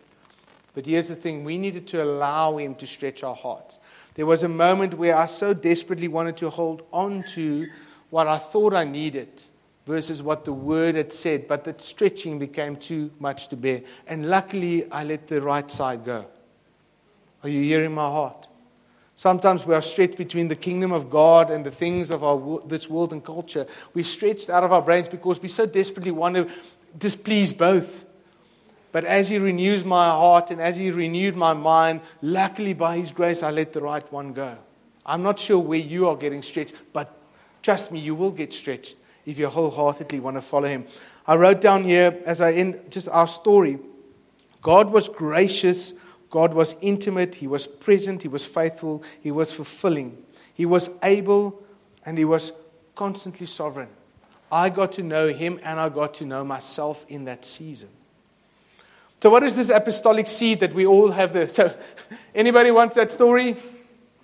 [0.74, 3.78] But here's the thing: we needed to allow Him to stretch our hearts.
[4.14, 7.68] There was a moment where I so desperately wanted to hold on to
[8.12, 9.42] what I thought I needed
[9.86, 13.80] versus what the word had said, but that stretching became too much to bear.
[14.06, 16.26] And luckily, I let the right side go.
[17.42, 18.48] Are you hearing my heart?
[19.16, 22.90] Sometimes we are stretched between the kingdom of God and the things of our, this
[22.90, 23.66] world and culture.
[23.94, 26.50] We're stretched out of our brains because we so desperately want to
[26.98, 28.04] displease both.
[28.92, 33.10] But as He renews my heart and as He renewed my mind, luckily by His
[33.10, 34.58] grace, I let the right one go.
[35.06, 37.18] I'm not sure where you are getting stretched, but
[37.62, 40.84] trust me, you will get stretched if you wholeheartedly want to follow Him.
[41.26, 43.78] I wrote down here as I end just our story
[44.62, 45.92] God was gracious,
[46.30, 50.22] God was intimate, He was present, He was faithful, He was fulfilling,
[50.54, 51.62] He was able,
[52.06, 52.52] and He was
[52.94, 53.88] constantly sovereign.
[54.50, 57.88] I got to know Him and I got to know myself in that season.
[59.20, 61.48] So, what is this apostolic seed that we all have there?
[61.58, 61.76] So,
[62.34, 63.56] anybody wants that story?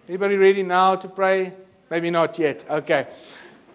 [0.08, 1.52] Anybody ready now to pray?
[1.90, 2.64] Maybe not yet.
[2.68, 3.06] Okay.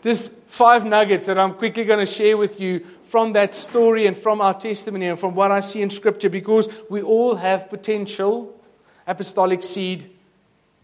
[0.02, 4.18] Just five nuggets that I'm quickly going to share with you from that story and
[4.18, 8.60] from our testimony and from what I see in Scripture because we all have potential
[9.08, 10.10] apostolic seed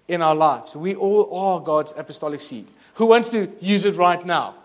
[0.08, 0.76] in our lives.
[0.76, 2.68] We all are God's apostolic seed.
[2.96, 4.56] Who wants to use it right now?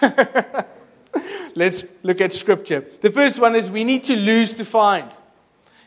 [1.54, 2.84] Let's look at scripture.
[3.00, 5.10] The first one is we need to lose to find.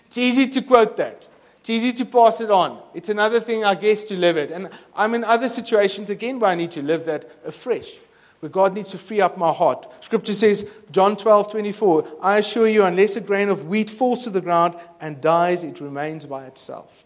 [0.08, 1.28] It's easy to quote that.
[1.62, 2.82] It's easy to pass it on.
[2.96, 4.50] It's another thing, I guess, to live it.
[4.50, 8.00] And I'm in other situations again where I need to live that afresh,
[8.40, 10.04] where God needs to free up my heart.
[10.04, 14.32] Scripture says, John 12, 24, I assure you, unless a grain of wheat falls to
[14.32, 17.06] the ground and dies, it remains by itself.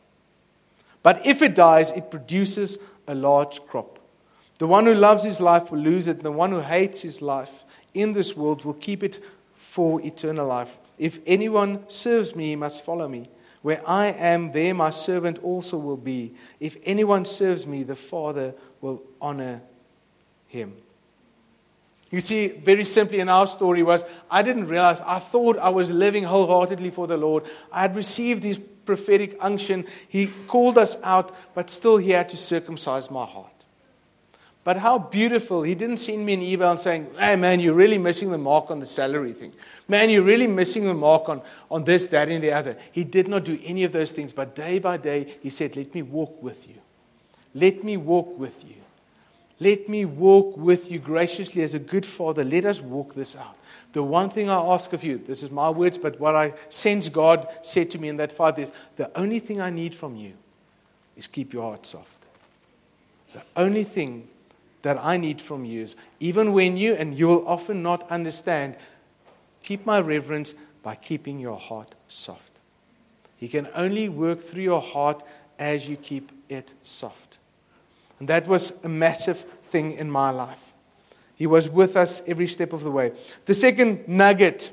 [1.04, 2.78] But if it dies, it produces
[3.10, 4.00] a large crop.
[4.58, 7.22] The one who loves his life will lose it, and the one who hates his
[7.22, 9.22] life in this world will keep it
[9.54, 10.78] for eternal life.
[10.98, 13.26] If anyone serves me, he must follow me.
[13.66, 16.36] Where I am, there my servant also will be.
[16.60, 19.64] If anyone serves me, the Father will honor
[20.46, 20.76] him.
[22.12, 25.90] You see, very simply in our story was I didn't realize, I thought I was
[25.90, 27.46] living wholeheartedly for the Lord.
[27.72, 29.88] I had received this prophetic unction.
[30.08, 33.55] He called us out, but still he had to circumcise my heart.
[34.66, 35.62] But how beautiful.
[35.62, 38.80] He didn't send me an email saying, hey, man, you're really missing the mark on
[38.80, 39.54] the salary thing.
[39.88, 42.76] Man, you're really missing the mark on, on this, that, and the other.
[42.92, 44.34] He did not do any of those things.
[44.34, 46.78] But day by day, he said, let me walk with you.
[47.54, 48.78] Let me walk with you.
[49.60, 52.44] Let me walk with you graciously as a good father.
[52.44, 53.56] Let us walk this out.
[53.94, 57.08] The one thing I ask of you, this is my words, but what I sense
[57.08, 60.34] God said to me in that father is the only thing I need from you
[61.16, 62.18] is keep your heart soft.
[63.34, 64.28] The only thing
[64.86, 65.88] that I need from you
[66.20, 68.78] even when you, and you will often not understand,
[69.64, 72.52] keep my reverence by keeping your heart soft.
[73.36, 75.24] He can only work through your heart
[75.58, 77.40] as you keep it soft.
[78.20, 80.74] And that was a massive thing in my life.
[81.34, 83.12] He was with us every step of the way.
[83.46, 84.72] The second nugget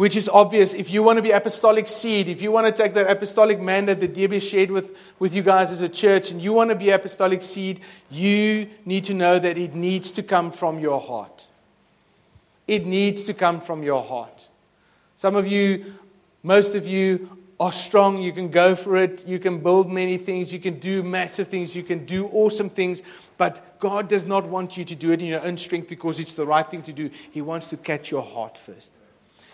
[0.00, 0.72] which is obvious.
[0.72, 4.00] If you want to be apostolic seed, if you want to take that apostolic mandate
[4.00, 6.88] that Debbie shared with, with you guys as a church, and you want to be
[6.88, 11.46] apostolic seed, you need to know that it needs to come from your heart.
[12.66, 14.48] It needs to come from your heart.
[15.16, 15.92] Some of you,
[16.42, 18.22] most of you, are strong.
[18.22, 19.28] You can go for it.
[19.28, 20.50] You can build many things.
[20.50, 21.76] You can do massive things.
[21.76, 23.02] You can do awesome things.
[23.36, 26.32] But God does not want you to do it in your own strength because it's
[26.32, 27.10] the right thing to do.
[27.30, 28.94] He wants to catch your heart first.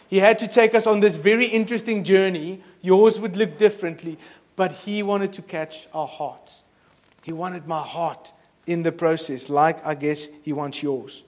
[0.09, 2.63] He had to take us on this very interesting journey.
[2.81, 4.19] Yours would look differently,
[4.55, 6.63] but He wanted to catch our hearts.
[7.25, 8.33] He wanted my heart
[8.67, 11.25] in the process, like I guess He wants yours.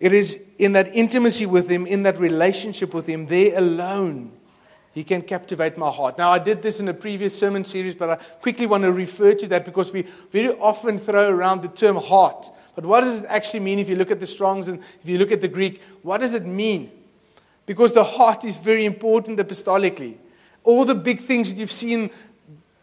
[0.00, 4.32] It is in that intimacy with Him, in that relationship with Him, there alone,
[4.92, 6.16] He can captivate my heart.
[6.16, 9.34] Now, I did this in a previous sermon series, but I quickly want to refer
[9.34, 12.50] to that because we very often throw around the term heart.
[12.74, 15.18] But what does it actually mean if you look at the Strongs and if you
[15.18, 15.82] look at the Greek?
[16.02, 16.90] What does it mean?
[17.66, 20.16] Because the heart is very important apostolically.
[20.64, 22.10] All the big things that you've seen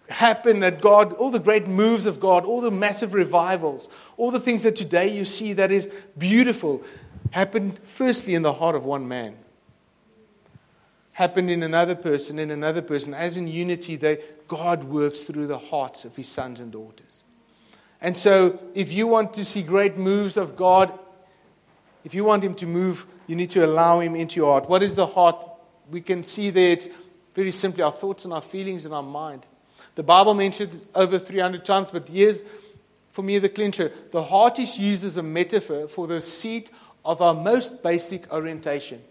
[0.09, 4.39] happen that God, all the great moves of God, all the massive revivals, all the
[4.39, 6.83] things that today you see that is beautiful,
[7.31, 9.35] happened firstly in the heart of one man.
[11.13, 13.13] happened in another person, in another person.
[13.13, 17.23] As in unity, they, God works through the hearts of his sons and daughters.
[18.01, 20.97] And so, if you want to see great moves of God,
[22.03, 24.69] if you want him to move, you need to allow him into your heart.
[24.69, 25.43] What is the heart?
[25.89, 26.89] We can see there it's
[27.33, 29.45] very simply our thoughts and our feelings and our mind.
[29.95, 32.43] The Bible mentions over 300 times, but here's
[33.11, 33.91] for me the clincher.
[34.11, 36.71] The heart is used as a metaphor for the seat
[37.05, 39.01] of our most basic orientation.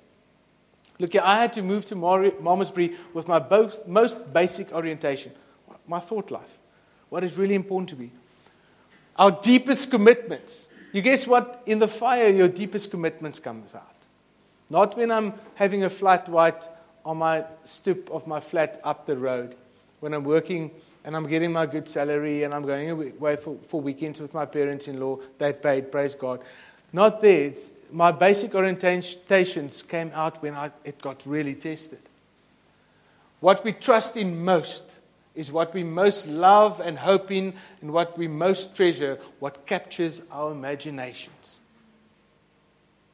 [0.99, 3.45] Look, here, I had to move to Malmesbury with my
[3.87, 5.33] most basic orientation,
[5.87, 6.59] my thought life,
[7.09, 8.13] what is really important to me.
[9.17, 10.67] Our deepest commitments.
[10.93, 11.63] You guess what?
[11.67, 13.89] In the fire, your deepest commitments comes out.
[14.71, 16.69] Not when I'm having a flat white
[17.05, 19.57] on my stoop of my flat up the road,
[20.01, 20.71] when I'm working
[21.05, 24.45] and I'm getting my good salary and I'm going away for, for weekends with my
[24.45, 25.19] parents in law.
[25.39, 26.41] They paid, praise God.
[26.93, 27.47] Not there.
[27.47, 32.01] It's, my basic orientations came out when I, it got really tested.
[33.41, 35.01] What we trust in most
[35.35, 40.21] is what we most love and hope in, and what we most treasure, what captures
[40.31, 41.61] our imaginations.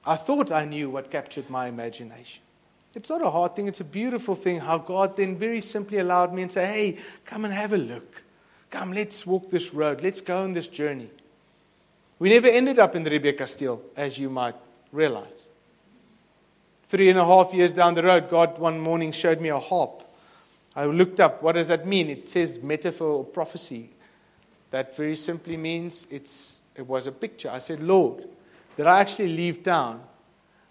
[0.05, 2.43] I thought I knew what captured my imagination.
[2.95, 6.33] It's not a hard thing, it's a beautiful thing how God then very simply allowed
[6.33, 8.23] me and said, Hey, come and have a look.
[8.71, 10.03] Come, let's walk this road.
[10.03, 11.11] Let's go on this journey.
[12.19, 14.57] We never ended up in the Riebeek Kasteel, as you might
[14.93, 15.49] realize.
[16.89, 20.03] Three and a half years down the road, God one morning showed me a harp.
[20.79, 22.09] I looked up, what does that mean?
[22.09, 23.91] It says metaphor or prophecy.
[24.70, 27.51] That very simply means it's, it was a picture.
[27.51, 28.22] I said, Lord,
[28.76, 30.01] did I actually leave town,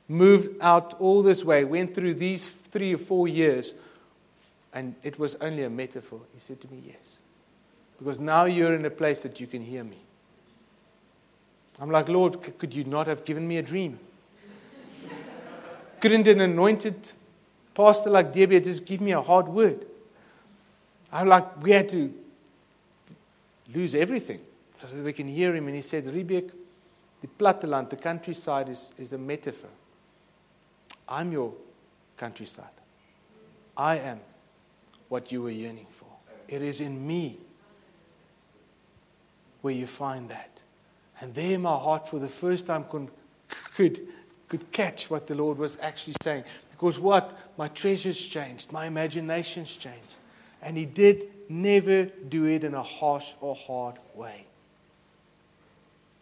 [0.07, 3.75] moved out all this way, went through these three or four years,
[4.71, 6.21] and it was only a metaphor?
[6.33, 7.19] He said to me, Yes.
[7.99, 9.97] Because now you're in a place that you can hear me.
[11.81, 13.99] I'm like, Lord, could you not have given me a dream?
[15.99, 17.11] Couldn't an anointed
[17.73, 19.85] pastor like Debbie just give me a hard word?
[21.11, 22.13] I'm like, we had to
[23.73, 24.39] lose everything
[24.73, 25.67] so that we can hear him.
[25.67, 26.51] And he said, Riebeek,
[27.21, 29.69] the platteland, the countryside, is, is a metaphor.
[31.07, 31.53] I'm your
[32.17, 32.65] countryside.
[33.75, 34.19] I am
[35.09, 36.07] what you were yearning for.
[36.47, 37.37] It is in me
[39.61, 40.61] where you find that.
[41.21, 43.09] And there, my heart, for the first time, could,
[43.75, 44.01] could,
[44.47, 46.43] could catch what the Lord was actually saying.
[46.71, 47.37] Because what?
[47.57, 50.19] My treasures changed, my imaginations changed.
[50.61, 54.45] And He did never do it in a harsh or hard way.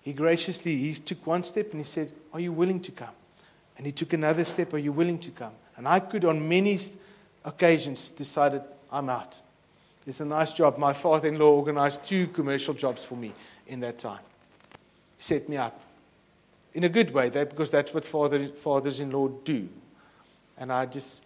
[0.01, 3.15] He graciously he took one step and he said, Are you willing to come?
[3.75, 5.53] And he took another step, Are you willing to come?
[5.77, 6.79] And I could, on many
[7.43, 8.61] occasions, decided,
[8.91, 9.39] I'm out.
[10.05, 10.77] It's a nice job.
[10.77, 13.33] My father in law organized two commercial jobs for me
[13.67, 14.19] in that time
[15.17, 15.79] set me up
[16.73, 19.67] in a good way, because that's what father, fathers in law do.
[20.57, 21.23] And I just,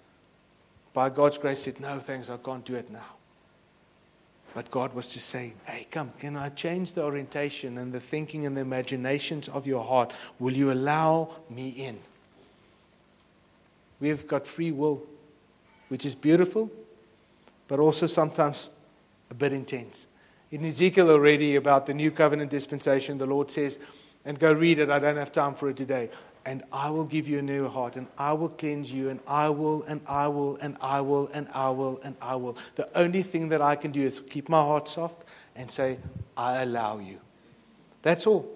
[0.99, 3.15] by God's grace, said, No, thanks, I can't do it now.
[4.53, 8.45] But God was just saying, Hey, come, can I change the orientation and the thinking
[8.45, 10.11] and the imaginations of your heart?
[10.39, 11.99] Will you allow me in?
[14.01, 15.01] We've got free will,
[15.87, 16.69] which is beautiful,
[17.69, 18.69] but also sometimes
[19.31, 20.05] a bit intense.
[20.51, 23.79] In Ezekiel already about the new covenant dispensation, the Lord says,
[24.25, 26.09] and go read it, I don't have time for it today.
[26.49, 29.49] And I will give you a new heart, and I will cleanse you, and I
[29.49, 32.57] will, and I will, and I will, and I will, and I will.
[32.73, 35.25] The only thing that I can do is keep my heart soft
[35.55, 35.99] and say,
[36.35, 37.19] I allow you.
[38.01, 38.49] That's all.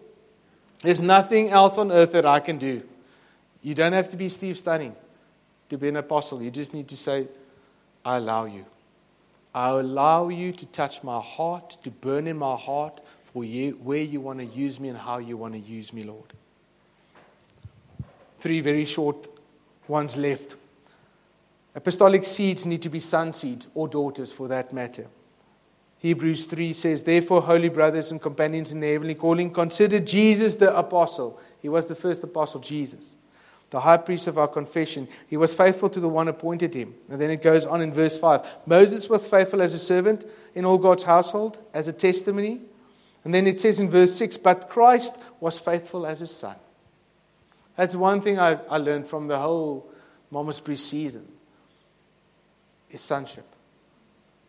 [0.82, 2.82] There's nothing else on earth that I can do.
[3.62, 4.96] You don't have to be Steve Stunning
[5.70, 6.42] to be an apostle.
[6.42, 7.28] You just need to say,
[8.04, 8.66] I allow you.
[9.54, 14.02] I allow you to touch my heart, to burn in my heart for you, where
[14.02, 16.34] you want to use me and how you want to use me, Lord.
[18.44, 19.30] Three very short
[19.88, 20.58] ones left.
[21.74, 25.08] Apostolic seeds need to be son seeds or daughters for that matter.
[26.00, 30.78] Hebrews 3 says, Therefore, holy brothers and companions in the heavenly calling, consider Jesus the
[30.78, 31.40] apostle.
[31.62, 33.16] He was the first apostle, Jesus
[33.70, 36.94] the high priest of our confession, he was faithful to the one appointed him.
[37.10, 38.46] And then it goes on in verse 5.
[38.68, 42.62] Moses was faithful as a servant in all God's household, as a testimony.
[43.24, 46.56] And then it says in verse 6, but Christ was faithful as a son.
[47.76, 49.90] That's one thing I, I learned from the whole
[50.32, 51.28] Malmesbury season
[52.90, 53.46] is sonship.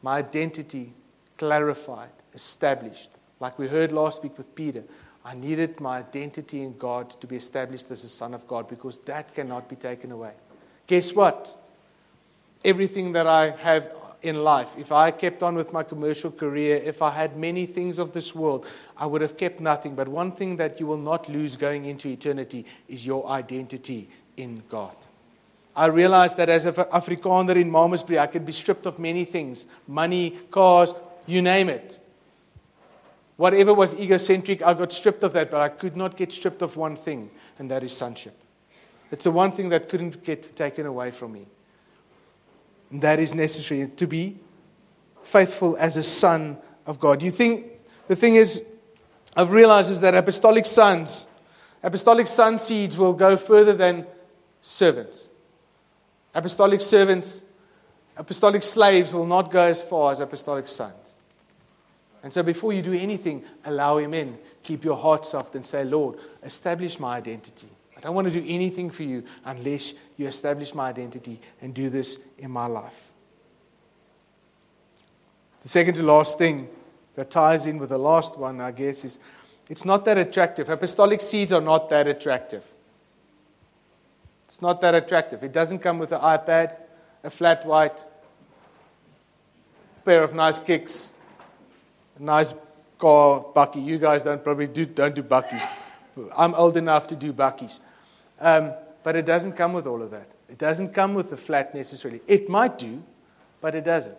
[0.03, 0.93] My identity
[1.39, 3.13] clarified, established.
[3.41, 4.85] Like we heard last week with Peter.
[5.25, 8.99] I needed my identity in God to be established as a son of God because
[9.01, 10.33] that cannot be taken away.
[10.87, 11.57] Guess what?
[12.63, 13.95] Everything that I have
[14.25, 17.99] in life, if I kept on with my commercial career, if I had many things
[17.99, 18.67] of this world,
[18.97, 19.95] I would have kept nothing.
[19.95, 24.63] But one thing that you will not lose going into eternity is your identity in
[24.69, 24.97] God.
[25.77, 29.67] I realized that as an Afrikaner in Malmesbury, I could be stripped of many things
[29.87, 30.95] money, cars,
[31.27, 32.01] you name it.
[33.37, 36.77] Whatever was egocentric, I got stripped of that, but I could not get stripped of
[36.77, 38.35] one thing, and that is sonship.
[39.11, 41.47] It's the one thing that couldn't get taken away from me.
[43.01, 44.39] That is necessary to be
[45.23, 47.23] faithful as a son of God.
[47.23, 47.67] You think
[48.09, 48.63] the thing is,
[49.37, 51.27] I've realized is that apostolic sons,
[51.83, 54.07] apostolic son seeds will go further than
[54.61, 55.29] servants.
[56.35, 57.43] Apostolic servants,
[58.17, 61.15] apostolic slaves will not go as far as apostolic sons.
[62.23, 64.39] And so before you do anything, allow him in.
[64.63, 67.69] Keep your heart soft and say, Lord, establish my identity.
[68.05, 71.89] I don't want to do anything for you unless you establish my identity and do
[71.89, 73.11] this in my life.
[75.63, 76.69] The second to last thing
[77.15, 79.19] that ties in with the last one, I guess, is
[79.71, 80.69] it's not that attractive.
[80.69, 82.63] Apostolic seeds are not that attractive.
[84.45, 85.43] It's not that attractive.
[85.43, 86.77] It doesn't come with an iPad,
[87.23, 88.05] a flat white,
[90.05, 91.11] pair of nice kicks,
[92.19, 92.53] a nice
[92.99, 93.83] car, bakkie.
[93.83, 95.67] You guys don't probably do, don't do bakkies.
[96.37, 97.81] I'm old enough to do bakkies.
[98.41, 98.73] Um,
[99.03, 100.29] but it doesn't come with all of that.
[100.49, 102.21] It doesn't come with the flat necessarily.
[102.27, 103.03] It might do,
[103.61, 104.17] but it doesn't.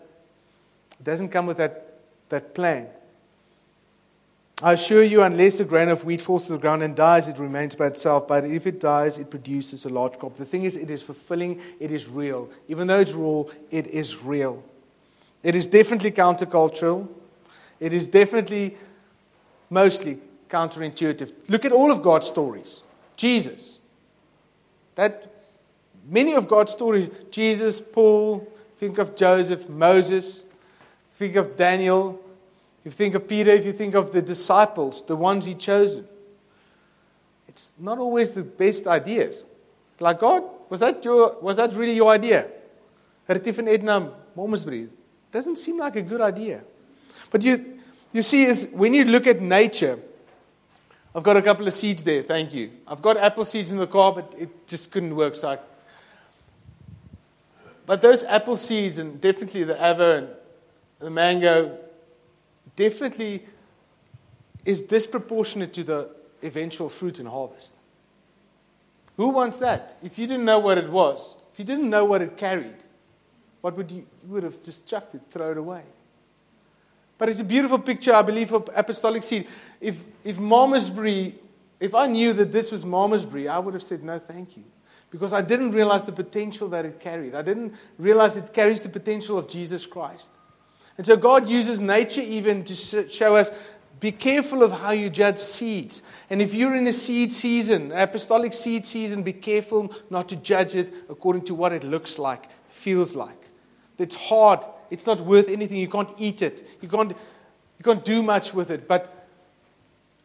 [0.99, 1.99] It doesn't come with that,
[2.29, 2.87] that plan.
[4.63, 7.37] I assure you, unless a grain of wheat falls to the ground and dies, it
[7.37, 8.27] remains by itself.
[8.27, 10.37] But if it dies, it produces a large crop.
[10.37, 12.49] The thing is, it is fulfilling, it is real.
[12.69, 14.63] Even though it's raw, it is real.
[15.43, 17.07] It is definitely countercultural.
[17.81, 18.77] It is definitely
[19.69, 21.49] mostly counterintuitive.
[21.49, 22.81] Look at all of God's stories.
[23.17, 23.79] Jesus.
[24.95, 25.31] That
[26.07, 30.43] many of God's stories, Jesus, Paul, think of Joseph, Moses,
[31.13, 32.21] think of Daniel,
[32.85, 36.07] if you think of Peter, if you think of the disciples, the ones he chosen,
[37.47, 39.43] it's not always the best ideas.
[39.99, 42.47] Like, God, was that, your, was that really your idea?
[45.31, 46.61] Doesn't seem like a good idea.
[47.31, 47.79] But you,
[48.13, 49.97] you see, is when you look at nature,
[51.15, 52.71] I've got a couple of seeds there, thank you.
[52.85, 55.37] I've got apple seeds in the car, but it just couldn't work.
[55.37, 55.59] So I,
[57.85, 60.27] but those apple seeds, and definitely the avo and
[60.99, 61.77] the mango,
[62.75, 63.45] definitely
[64.65, 66.09] is disproportionate to the
[66.43, 67.73] eventual fruit and harvest.
[69.15, 69.95] Who wants that?
[70.03, 72.75] If you didn't know what it was, if you didn't know what it carried,
[73.61, 75.83] what would you, you would have just chucked it, throw it away.
[77.17, 79.47] But it's a beautiful picture, I believe, of apostolic seed.
[79.79, 81.35] If, if Malmesbury,
[81.79, 84.63] if I knew that this was Malmesbury, I would have said, no, thank you.
[85.11, 87.35] Because I didn't realize the potential that it carried.
[87.35, 90.31] I didn't realize it carries the potential of Jesus Christ.
[90.97, 92.75] And so God uses nature even to
[93.09, 93.51] show us
[93.99, 96.03] be careful of how you judge seeds.
[96.29, 100.75] And if you're in a seed season, apostolic seed season, be careful not to judge
[100.75, 103.49] it according to what it looks like, feels like.
[103.97, 104.59] It's hard.
[104.89, 105.79] It's not worth anything.
[105.79, 106.67] You can't eat it.
[106.81, 108.87] You can't, you can't do much with it.
[108.87, 109.27] But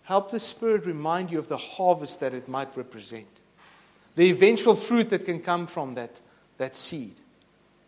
[0.05, 3.29] help the Spirit remind you of the harvest that it might represent,
[4.17, 6.21] the eventual fruit that can come from that,
[6.59, 7.15] that seed.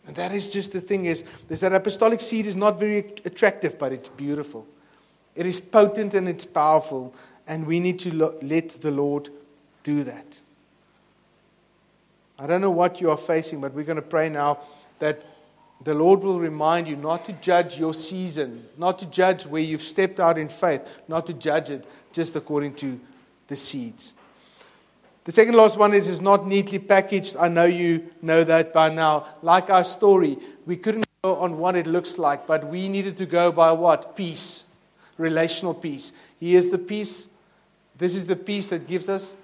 [0.06, 3.78] And that is just the thing is, is that apostolic seed is not very attractive,
[3.78, 4.66] but it's beautiful.
[5.34, 7.14] It is potent and it's powerful,
[7.46, 9.30] and we need to lo- let the Lord
[9.82, 10.40] do that.
[12.38, 14.58] I don't know what you are facing, but we're going to pray now
[14.98, 15.24] that
[15.84, 19.82] the Lord will remind you not to judge your season, not to judge where you've
[19.82, 23.00] stepped out in faith, not to judge it just according to
[23.48, 24.12] the seeds.
[25.24, 27.36] The second last one is, is not neatly packaged.
[27.36, 29.26] I know you know that by now.
[29.40, 33.26] Like our story, we couldn't go on what it looks like, but we needed to
[33.26, 34.16] go by what?
[34.16, 34.64] Peace,
[35.18, 36.12] relational peace.
[36.40, 37.28] He is the peace.
[37.96, 39.36] This is the peace that gives us,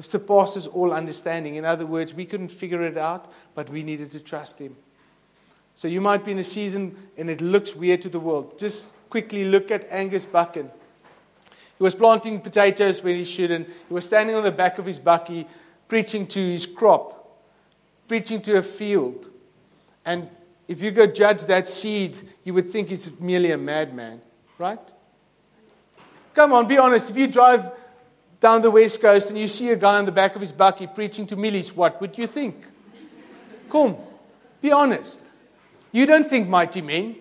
[0.00, 1.56] surpasses all understanding.
[1.56, 4.76] In other words, we couldn't figure it out, but we needed to trust Him.
[5.78, 8.58] So you might be in a season and it looks weird to the world.
[8.58, 10.68] Just quickly look at Angus Buchan.
[11.46, 13.68] He was planting potatoes when he shouldn't.
[13.86, 15.46] He was standing on the back of his bakkie,
[15.86, 17.44] preaching to his crop,
[18.08, 19.30] preaching to a field.
[20.04, 20.28] And
[20.66, 24.20] if you go judge that seed, you would think he's merely a madman,
[24.58, 24.80] right?
[26.34, 27.08] Come on, be honest.
[27.08, 27.70] If you drive
[28.40, 30.92] down the west coast and you see a guy on the back of his bakkie
[30.92, 32.66] preaching to mielies, what would you think?
[33.70, 33.96] Come,
[34.60, 35.20] be honest.
[35.92, 37.16] You don't think mighty men.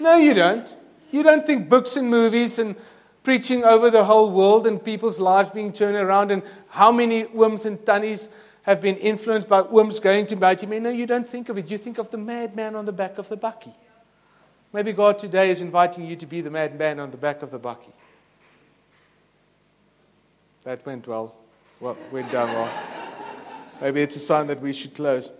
[0.00, 0.74] No, you don't.
[1.10, 2.76] You don't think books and movies and
[3.22, 7.66] preaching over the whole world and people's lives being turned around, and how many whims
[7.66, 8.28] and tunnies
[8.62, 10.82] have been influenced by whims going to mighty men.
[10.82, 11.70] No, you don't think of it.
[11.70, 13.74] You think of the madman on the back of the bakkie.
[14.72, 17.58] Maybe God today is inviting you to be the madman on the back of the
[17.58, 17.92] bakkie.
[20.64, 21.34] That went well.
[21.80, 22.70] Well, went down well.
[23.80, 25.30] Maybe it's a sign that we should close.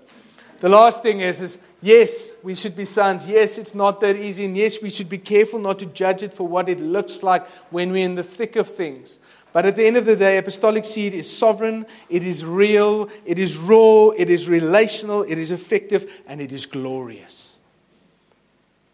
[0.59, 3.29] The last thing is, is yes, we should be sons.
[3.29, 4.45] Yes, it's not that easy.
[4.45, 7.47] And yes, we should be careful not to judge it for what it looks like
[7.71, 9.19] when we're in the thick of things.
[9.53, 13.39] But at the end of the day, apostolic seed is sovereign, it is real, it
[13.39, 17.55] is raw, it is relational, it is effective, and it is glorious.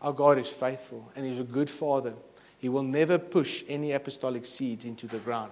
[0.00, 2.12] Our God is faithful and He's a good Father.
[2.58, 5.50] He will never push any apostolic seeds into the ground.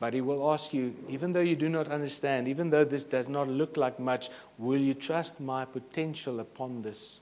[0.00, 3.28] But He will ask you, even though you do not understand, even though this does
[3.28, 7.20] not look like much, will you trust my potential upon this?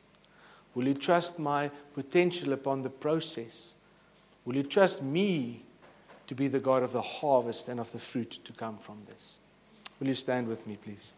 [0.74, 3.74] Will you trust my potential upon the process?
[4.44, 5.64] Will you trust me
[6.28, 9.36] to be the God of the harvest and of the fruit to come from this?
[9.98, 11.12] Will you stand with me, please?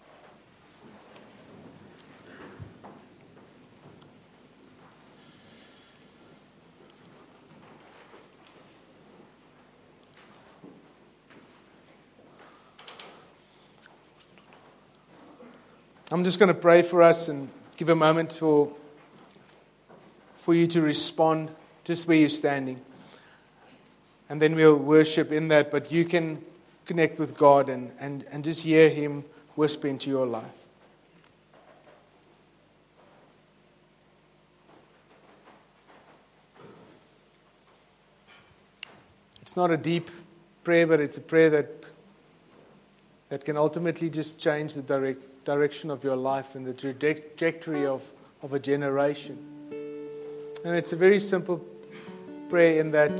[16.13, 18.73] I'm just going to pray for us and give a moment for,
[20.39, 21.51] for you to respond
[21.85, 22.81] just where you're standing.
[24.29, 26.45] And then we'll worship in that, but you can
[26.85, 30.45] connect with God and, and, and just hear Him whisper into your life.
[39.43, 40.11] It's not a deep
[40.65, 41.87] prayer, but it's a prayer that,
[43.29, 45.23] that can ultimately just change the direct,
[45.55, 48.05] direction of your life and the trajectory of,
[48.40, 49.36] of a generation.
[50.64, 51.59] And it's a very simple
[52.48, 53.11] prayer in that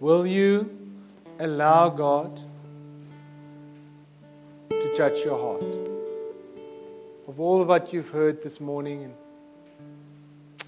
[0.00, 0.68] will you
[1.38, 2.42] allow God
[4.68, 5.64] to touch your heart?
[7.26, 9.14] Of all of what you've heard this morning, and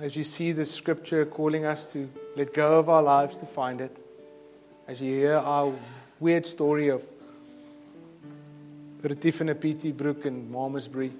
[0.00, 3.82] as you see the scripture calling us to let go of our lives to find
[3.82, 3.94] it,
[4.88, 5.70] as you hear our
[6.18, 7.04] weird story of
[9.04, 11.12] Retief en Pietie Brook in Malmesbury.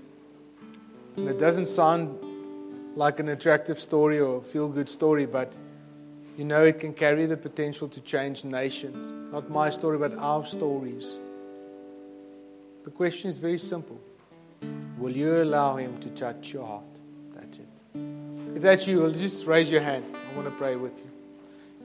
[1.19, 2.17] And it doesn't sound
[2.97, 5.55] like an attractive story or feel good story, but
[6.39, 9.13] you know it can carry the potential to change nations.
[9.31, 11.19] Not my story, but our stories.
[12.85, 14.01] The question is very simple
[14.97, 16.85] Will you allow Him to touch your heart?
[17.35, 17.69] That's it.
[18.57, 20.05] If that's you, just raise your hand.
[20.15, 21.11] I want to pray with you.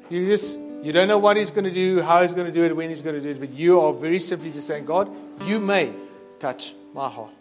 [0.10, 2.64] You just you don't know what he's going to do, how he's going to do
[2.64, 5.14] it, when he's going to do it, but you are very simply just saying, God,
[5.46, 5.94] you may
[6.40, 7.34] touch my heart.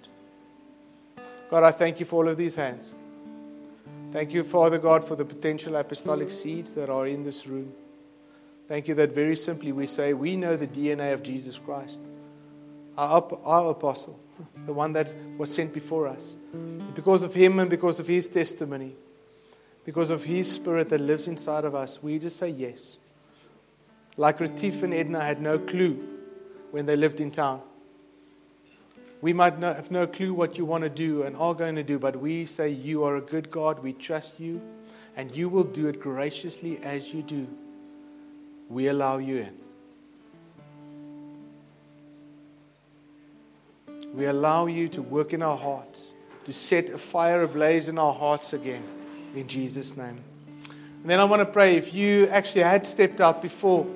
[1.48, 2.92] God, I thank you for all of these hands.
[4.10, 7.72] Thank you, Father God, for the potential apostolic seeds that are in this room.
[8.66, 12.00] Thank you that very simply we say we know the DNA of Jesus Christ,
[12.96, 14.18] our, our apostle,
[14.66, 16.36] the one that was sent before us.
[16.94, 18.94] Because of him and because of his testimony,
[19.84, 22.98] because of his spirit that lives inside of us, we just say yes.
[24.18, 25.96] Like Retief and Edna had no clue
[26.72, 27.62] when they lived in town.
[29.20, 31.84] We might not have no clue what you want to do and are going to
[31.84, 33.78] do, but we say, You are a good God.
[33.78, 34.60] We trust you,
[35.16, 37.46] and you will do it graciously as you do.
[38.68, 39.56] We allow you in.
[44.14, 46.10] We allow you to work in our hearts,
[46.44, 48.82] to set a fire ablaze in our hearts again,
[49.36, 50.18] in Jesus' name.
[51.02, 53.86] And then I want to pray if you actually had stepped out before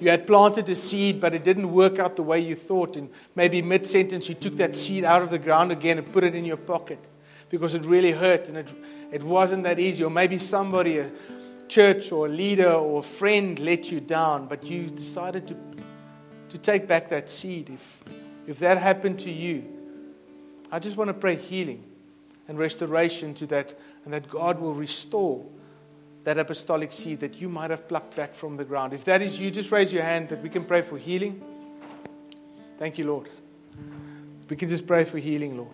[0.00, 2.96] you had planted a seed, but it didn't work out the way you thought.
[2.96, 6.24] And maybe mid sentence, you took that seed out of the ground again and put
[6.24, 7.08] it in your pocket
[7.48, 8.72] because it really hurt and it,
[9.12, 10.04] it wasn't that easy.
[10.04, 11.10] Or maybe somebody, a
[11.68, 15.56] church or a leader or a friend, let you down, but you decided to,
[16.50, 17.70] to take back that seed.
[17.70, 18.04] If,
[18.46, 19.64] if that happened to you,
[20.70, 21.84] I just want to pray healing
[22.48, 23.74] and restoration to that,
[24.04, 25.44] and that God will restore
[26.26, 28.92] that apostolic seed that you might have plucked back from the ground.
[28.92, 31.40] If that is you, just raise your hand that we can pray for healing.
[32.80, 33.28] Thank you, Lord.
[34.50, 35.70] We can just pray for healing, Lord.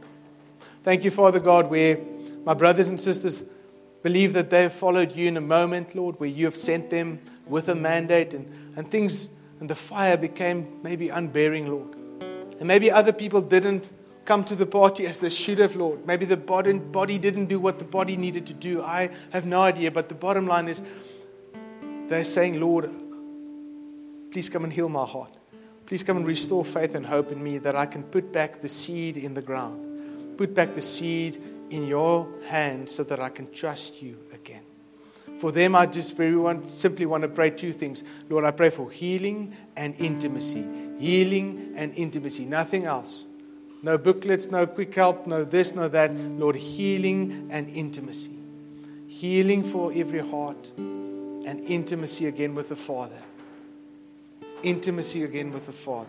[0.85, 1.99] Thank you, Father God, where
[2.45, 3.45] my brothers and sisters
[4.03, 7.19] believe that they have followed you in a moment, Lord, where you have sent them
[7.47, 11.97] with a mandate and, and things, and the fire became maybe unbearing, Lord.
[12.59, 13.91] And maybe other people didn't
[14.25, 16.07] come to the party as they should have, Lord.
[16.07, 18.83] Maybe the body, didn't do what the body needed to do.
[18.83, 19.91] I have no idea.
[19.91, 20.83] But the bottom line is
[22.09, 22.91] they're saying, Lord,
[24.31, 25.37] please come and heal my heart.
[25.87, 28.69] Please come and restore faith and hope in me that I can put back the
[28.69, 30.39] seed in the ground.
[30.39, 34.63] Put back the seed in your hands so that I can trust you again.
[35.39, 38.05] For them, I just very want, simply want to pray two things.
[38.29, 40.65] Lord, I pray for healing and intimacy.
[40.99, 43.25] Healing and intimacy, nothing else.
[43.83, 46.15] No booklets, no quick help, no this, no that.
[46.15, 48.31] Lord, healing and intimacy.
[49.09, 53.19] Healing for every heart and intimacy again with the Father.
[54.63, 56.09] intimacy again with the Father.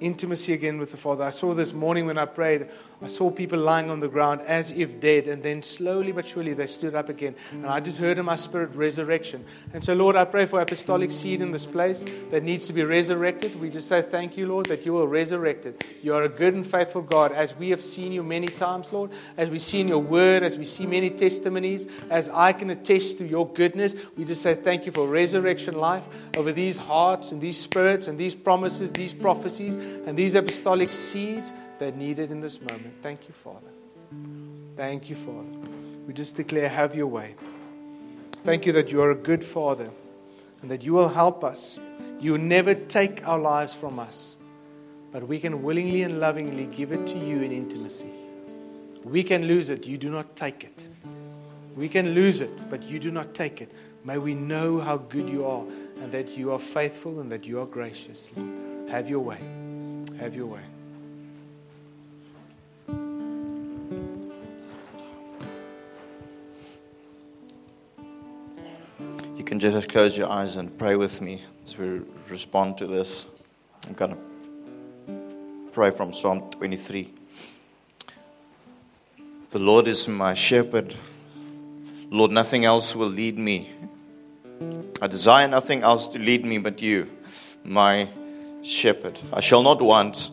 [0.00, 1.24] Intimacy again with the Father.
[1.24, 2.68] I saw this morning when I prayed,
[3.00, 6.52] I saw people lying on the ground as if dead, and then slowly but surely
[6.52, 7.36] they stood up again.
[7.52, 9.44] And I just heard in my spirit resurrection.
[9.72, 12.82] And so, Lord, I pray for apostolic seed in this place that needs to be
[12.82, 13.58] resurrected.
[13.60, 15.84] We just say thank you, Lord, that you will resurrect it.
[16.02, 19.12] You are a good and faithful God, as we have seen you many times, Lord,
[19.36, 23.18] as we see in your word, as we see many testimonies, as I can attest
[23.18, 23.94] to your goodness.
[24.16, 26.04] We just say thank you for resurrection life
[26.36, 31.52] over these hearts and these spirits and these promises, these prophecies, and these apostolic seeds
[31.78, 32.94] they're needed in this moment.
[33.02, 33.68] Thank you, Father.
[34.76, 35.48] Thank you, Father.
[36.06, 37.34] We just declare, have your way.
[38.44, 39.90] Thank you that you are a good Father
[40.62, 41.78] and that you will help us.
[42.20, 44.36] You never take our lives from us,
[45.12, 48.10] but we can willingly and lovingly give it to you in intimacy.
[49.04, 50.88] We can lose it, you do not take it.
[51.76, 53.70] We can lose it, but you do not take it.
[54.04, 55.62] May we know how good you are
[56.02, 58.30] and that you are faithful and that you are gracious.
[58.88, 59.38] Have your way.
[60.18, 60.62] Have your way.
[69.58, 72.00] Can just close your eyes and pray with me as we
[72.30, 73.26] respond to this.
[73.88, 77.12] I'm going to pray from Psalm 23.
[79.50, 80.94] The Lord is my shepherd.
[82.08, 83.72] Lord, nothing else will lead me.
[85.02, 87.10] I desire nothing else to lead me but you,
[87.64, 88.08] my
[88.62, 89.18] shepherd.
[89.32, 90.30] I shall not want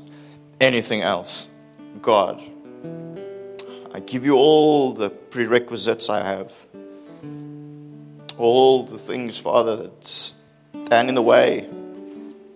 [0.61, 1.47] anything else.
[1.99, 2.43] God,
[3.91, 6.53] I give you all the prerequisites I have
[8.37, 11.69] all the things, Father, that stand in the way.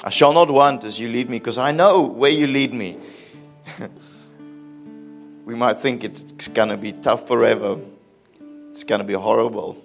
[0.03, 2.97] I shall not want as you lead me, because I know where you lead me.
[5.45, 7.79] we might think it's going to be tough forever,
[8.69, 9.83] it's going to be horrible.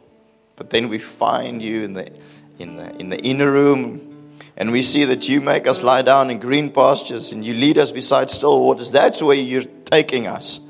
[0.56, 2.12] But then we find you in the,
[2.58, 4.14] in, the, in the inner room,
[4.56, 7.76] and we see that you make us lie down in green pastures and you lead
[7.76, 8.92] us beside still waters.
[8.92, 10.60] That's where you're taking us.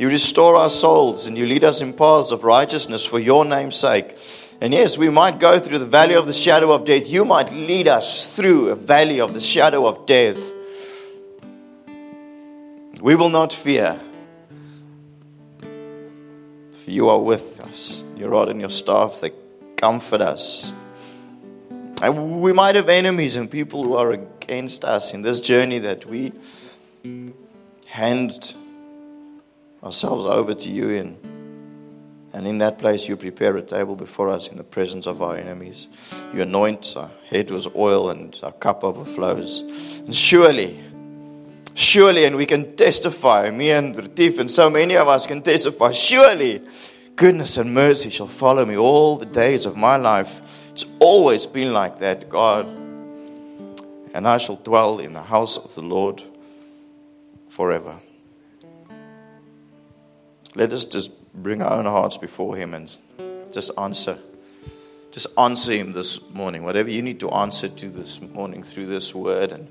[0.00, 3.76] You restore our souls and you lead us in paths of righteousness for your name's
[3.76, 4.16] sake.
[4.58, 7.06] And yes, we might go through the valley of the shadow of death.
[7.06, 10.38] You might lead us through a valley of the shadow of death.
[13.02, 14.00] We will not fear,
[15.60, 18.02] for you are with us.
[18.16, 19.32] Your rod and your staff, they
[19.76, 20.72] comfort us.
[22.00, 26.06] And we might have enemies and people who are against us in this journey that
[26.06, 26.32] we
[27.84, 28.54] hand
[29.82, 31.16] ourselves over to you in.
[32.32, 35.36] And in that place, you prepare a table before us in the presence of our
[35.36, 35.88] enemies.
[36.32, 39.58] You anoint our head with oil and our cup overflows.
[40.06, 40.78] And surely,
[41.74, 45.90] surely, and we can testify, me and Retief and so many of us can testify,
[45.90, 46.62] surely
[47.16, 50.70] goodness and mercy shall follow me all the days of my life.
[50.70, 52.66] It's always been like that, God.
[54.14, 56.22] And I shall dwell in the house of the Lord
[57.48, 58.00] forever.
[60.54, 62.96] Let us just bring our own hearts before Him and
[63.52, 64.18] just answer.
[65.12, 66.64] Just answer Him this morning.
[66.64, 69.52] Whatever you need to answer to this morning through this word.
[69.52, 69.68] And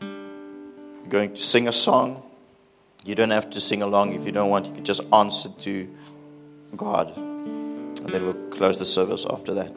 [0.00, 2.22] you're going to sing a song.
[3.04, 4.66] You don't have to sing along if you don't want.
[4.66, 5.88] You can just answer to
[6.76, 7.16] God.
[7.16, 9.76] And then we'll close the service after that.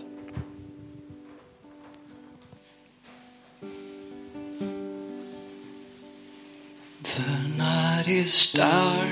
[8.06, 9.10] Night is dark,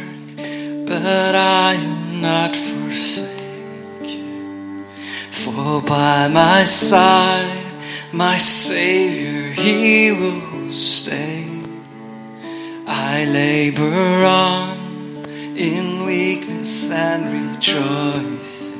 [0.85, 3.25] but I am not forsaken.
[5.31, 7.63] For by my side,
[8.11, 11.45] my Savior, He will stay.
[12.85, 14.77] I labor on
[15.55, 18.71] in weakness and rejoice.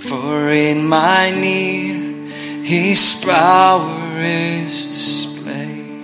[0.00, 2.30] For in my need,
[2.64, 5.00] His power is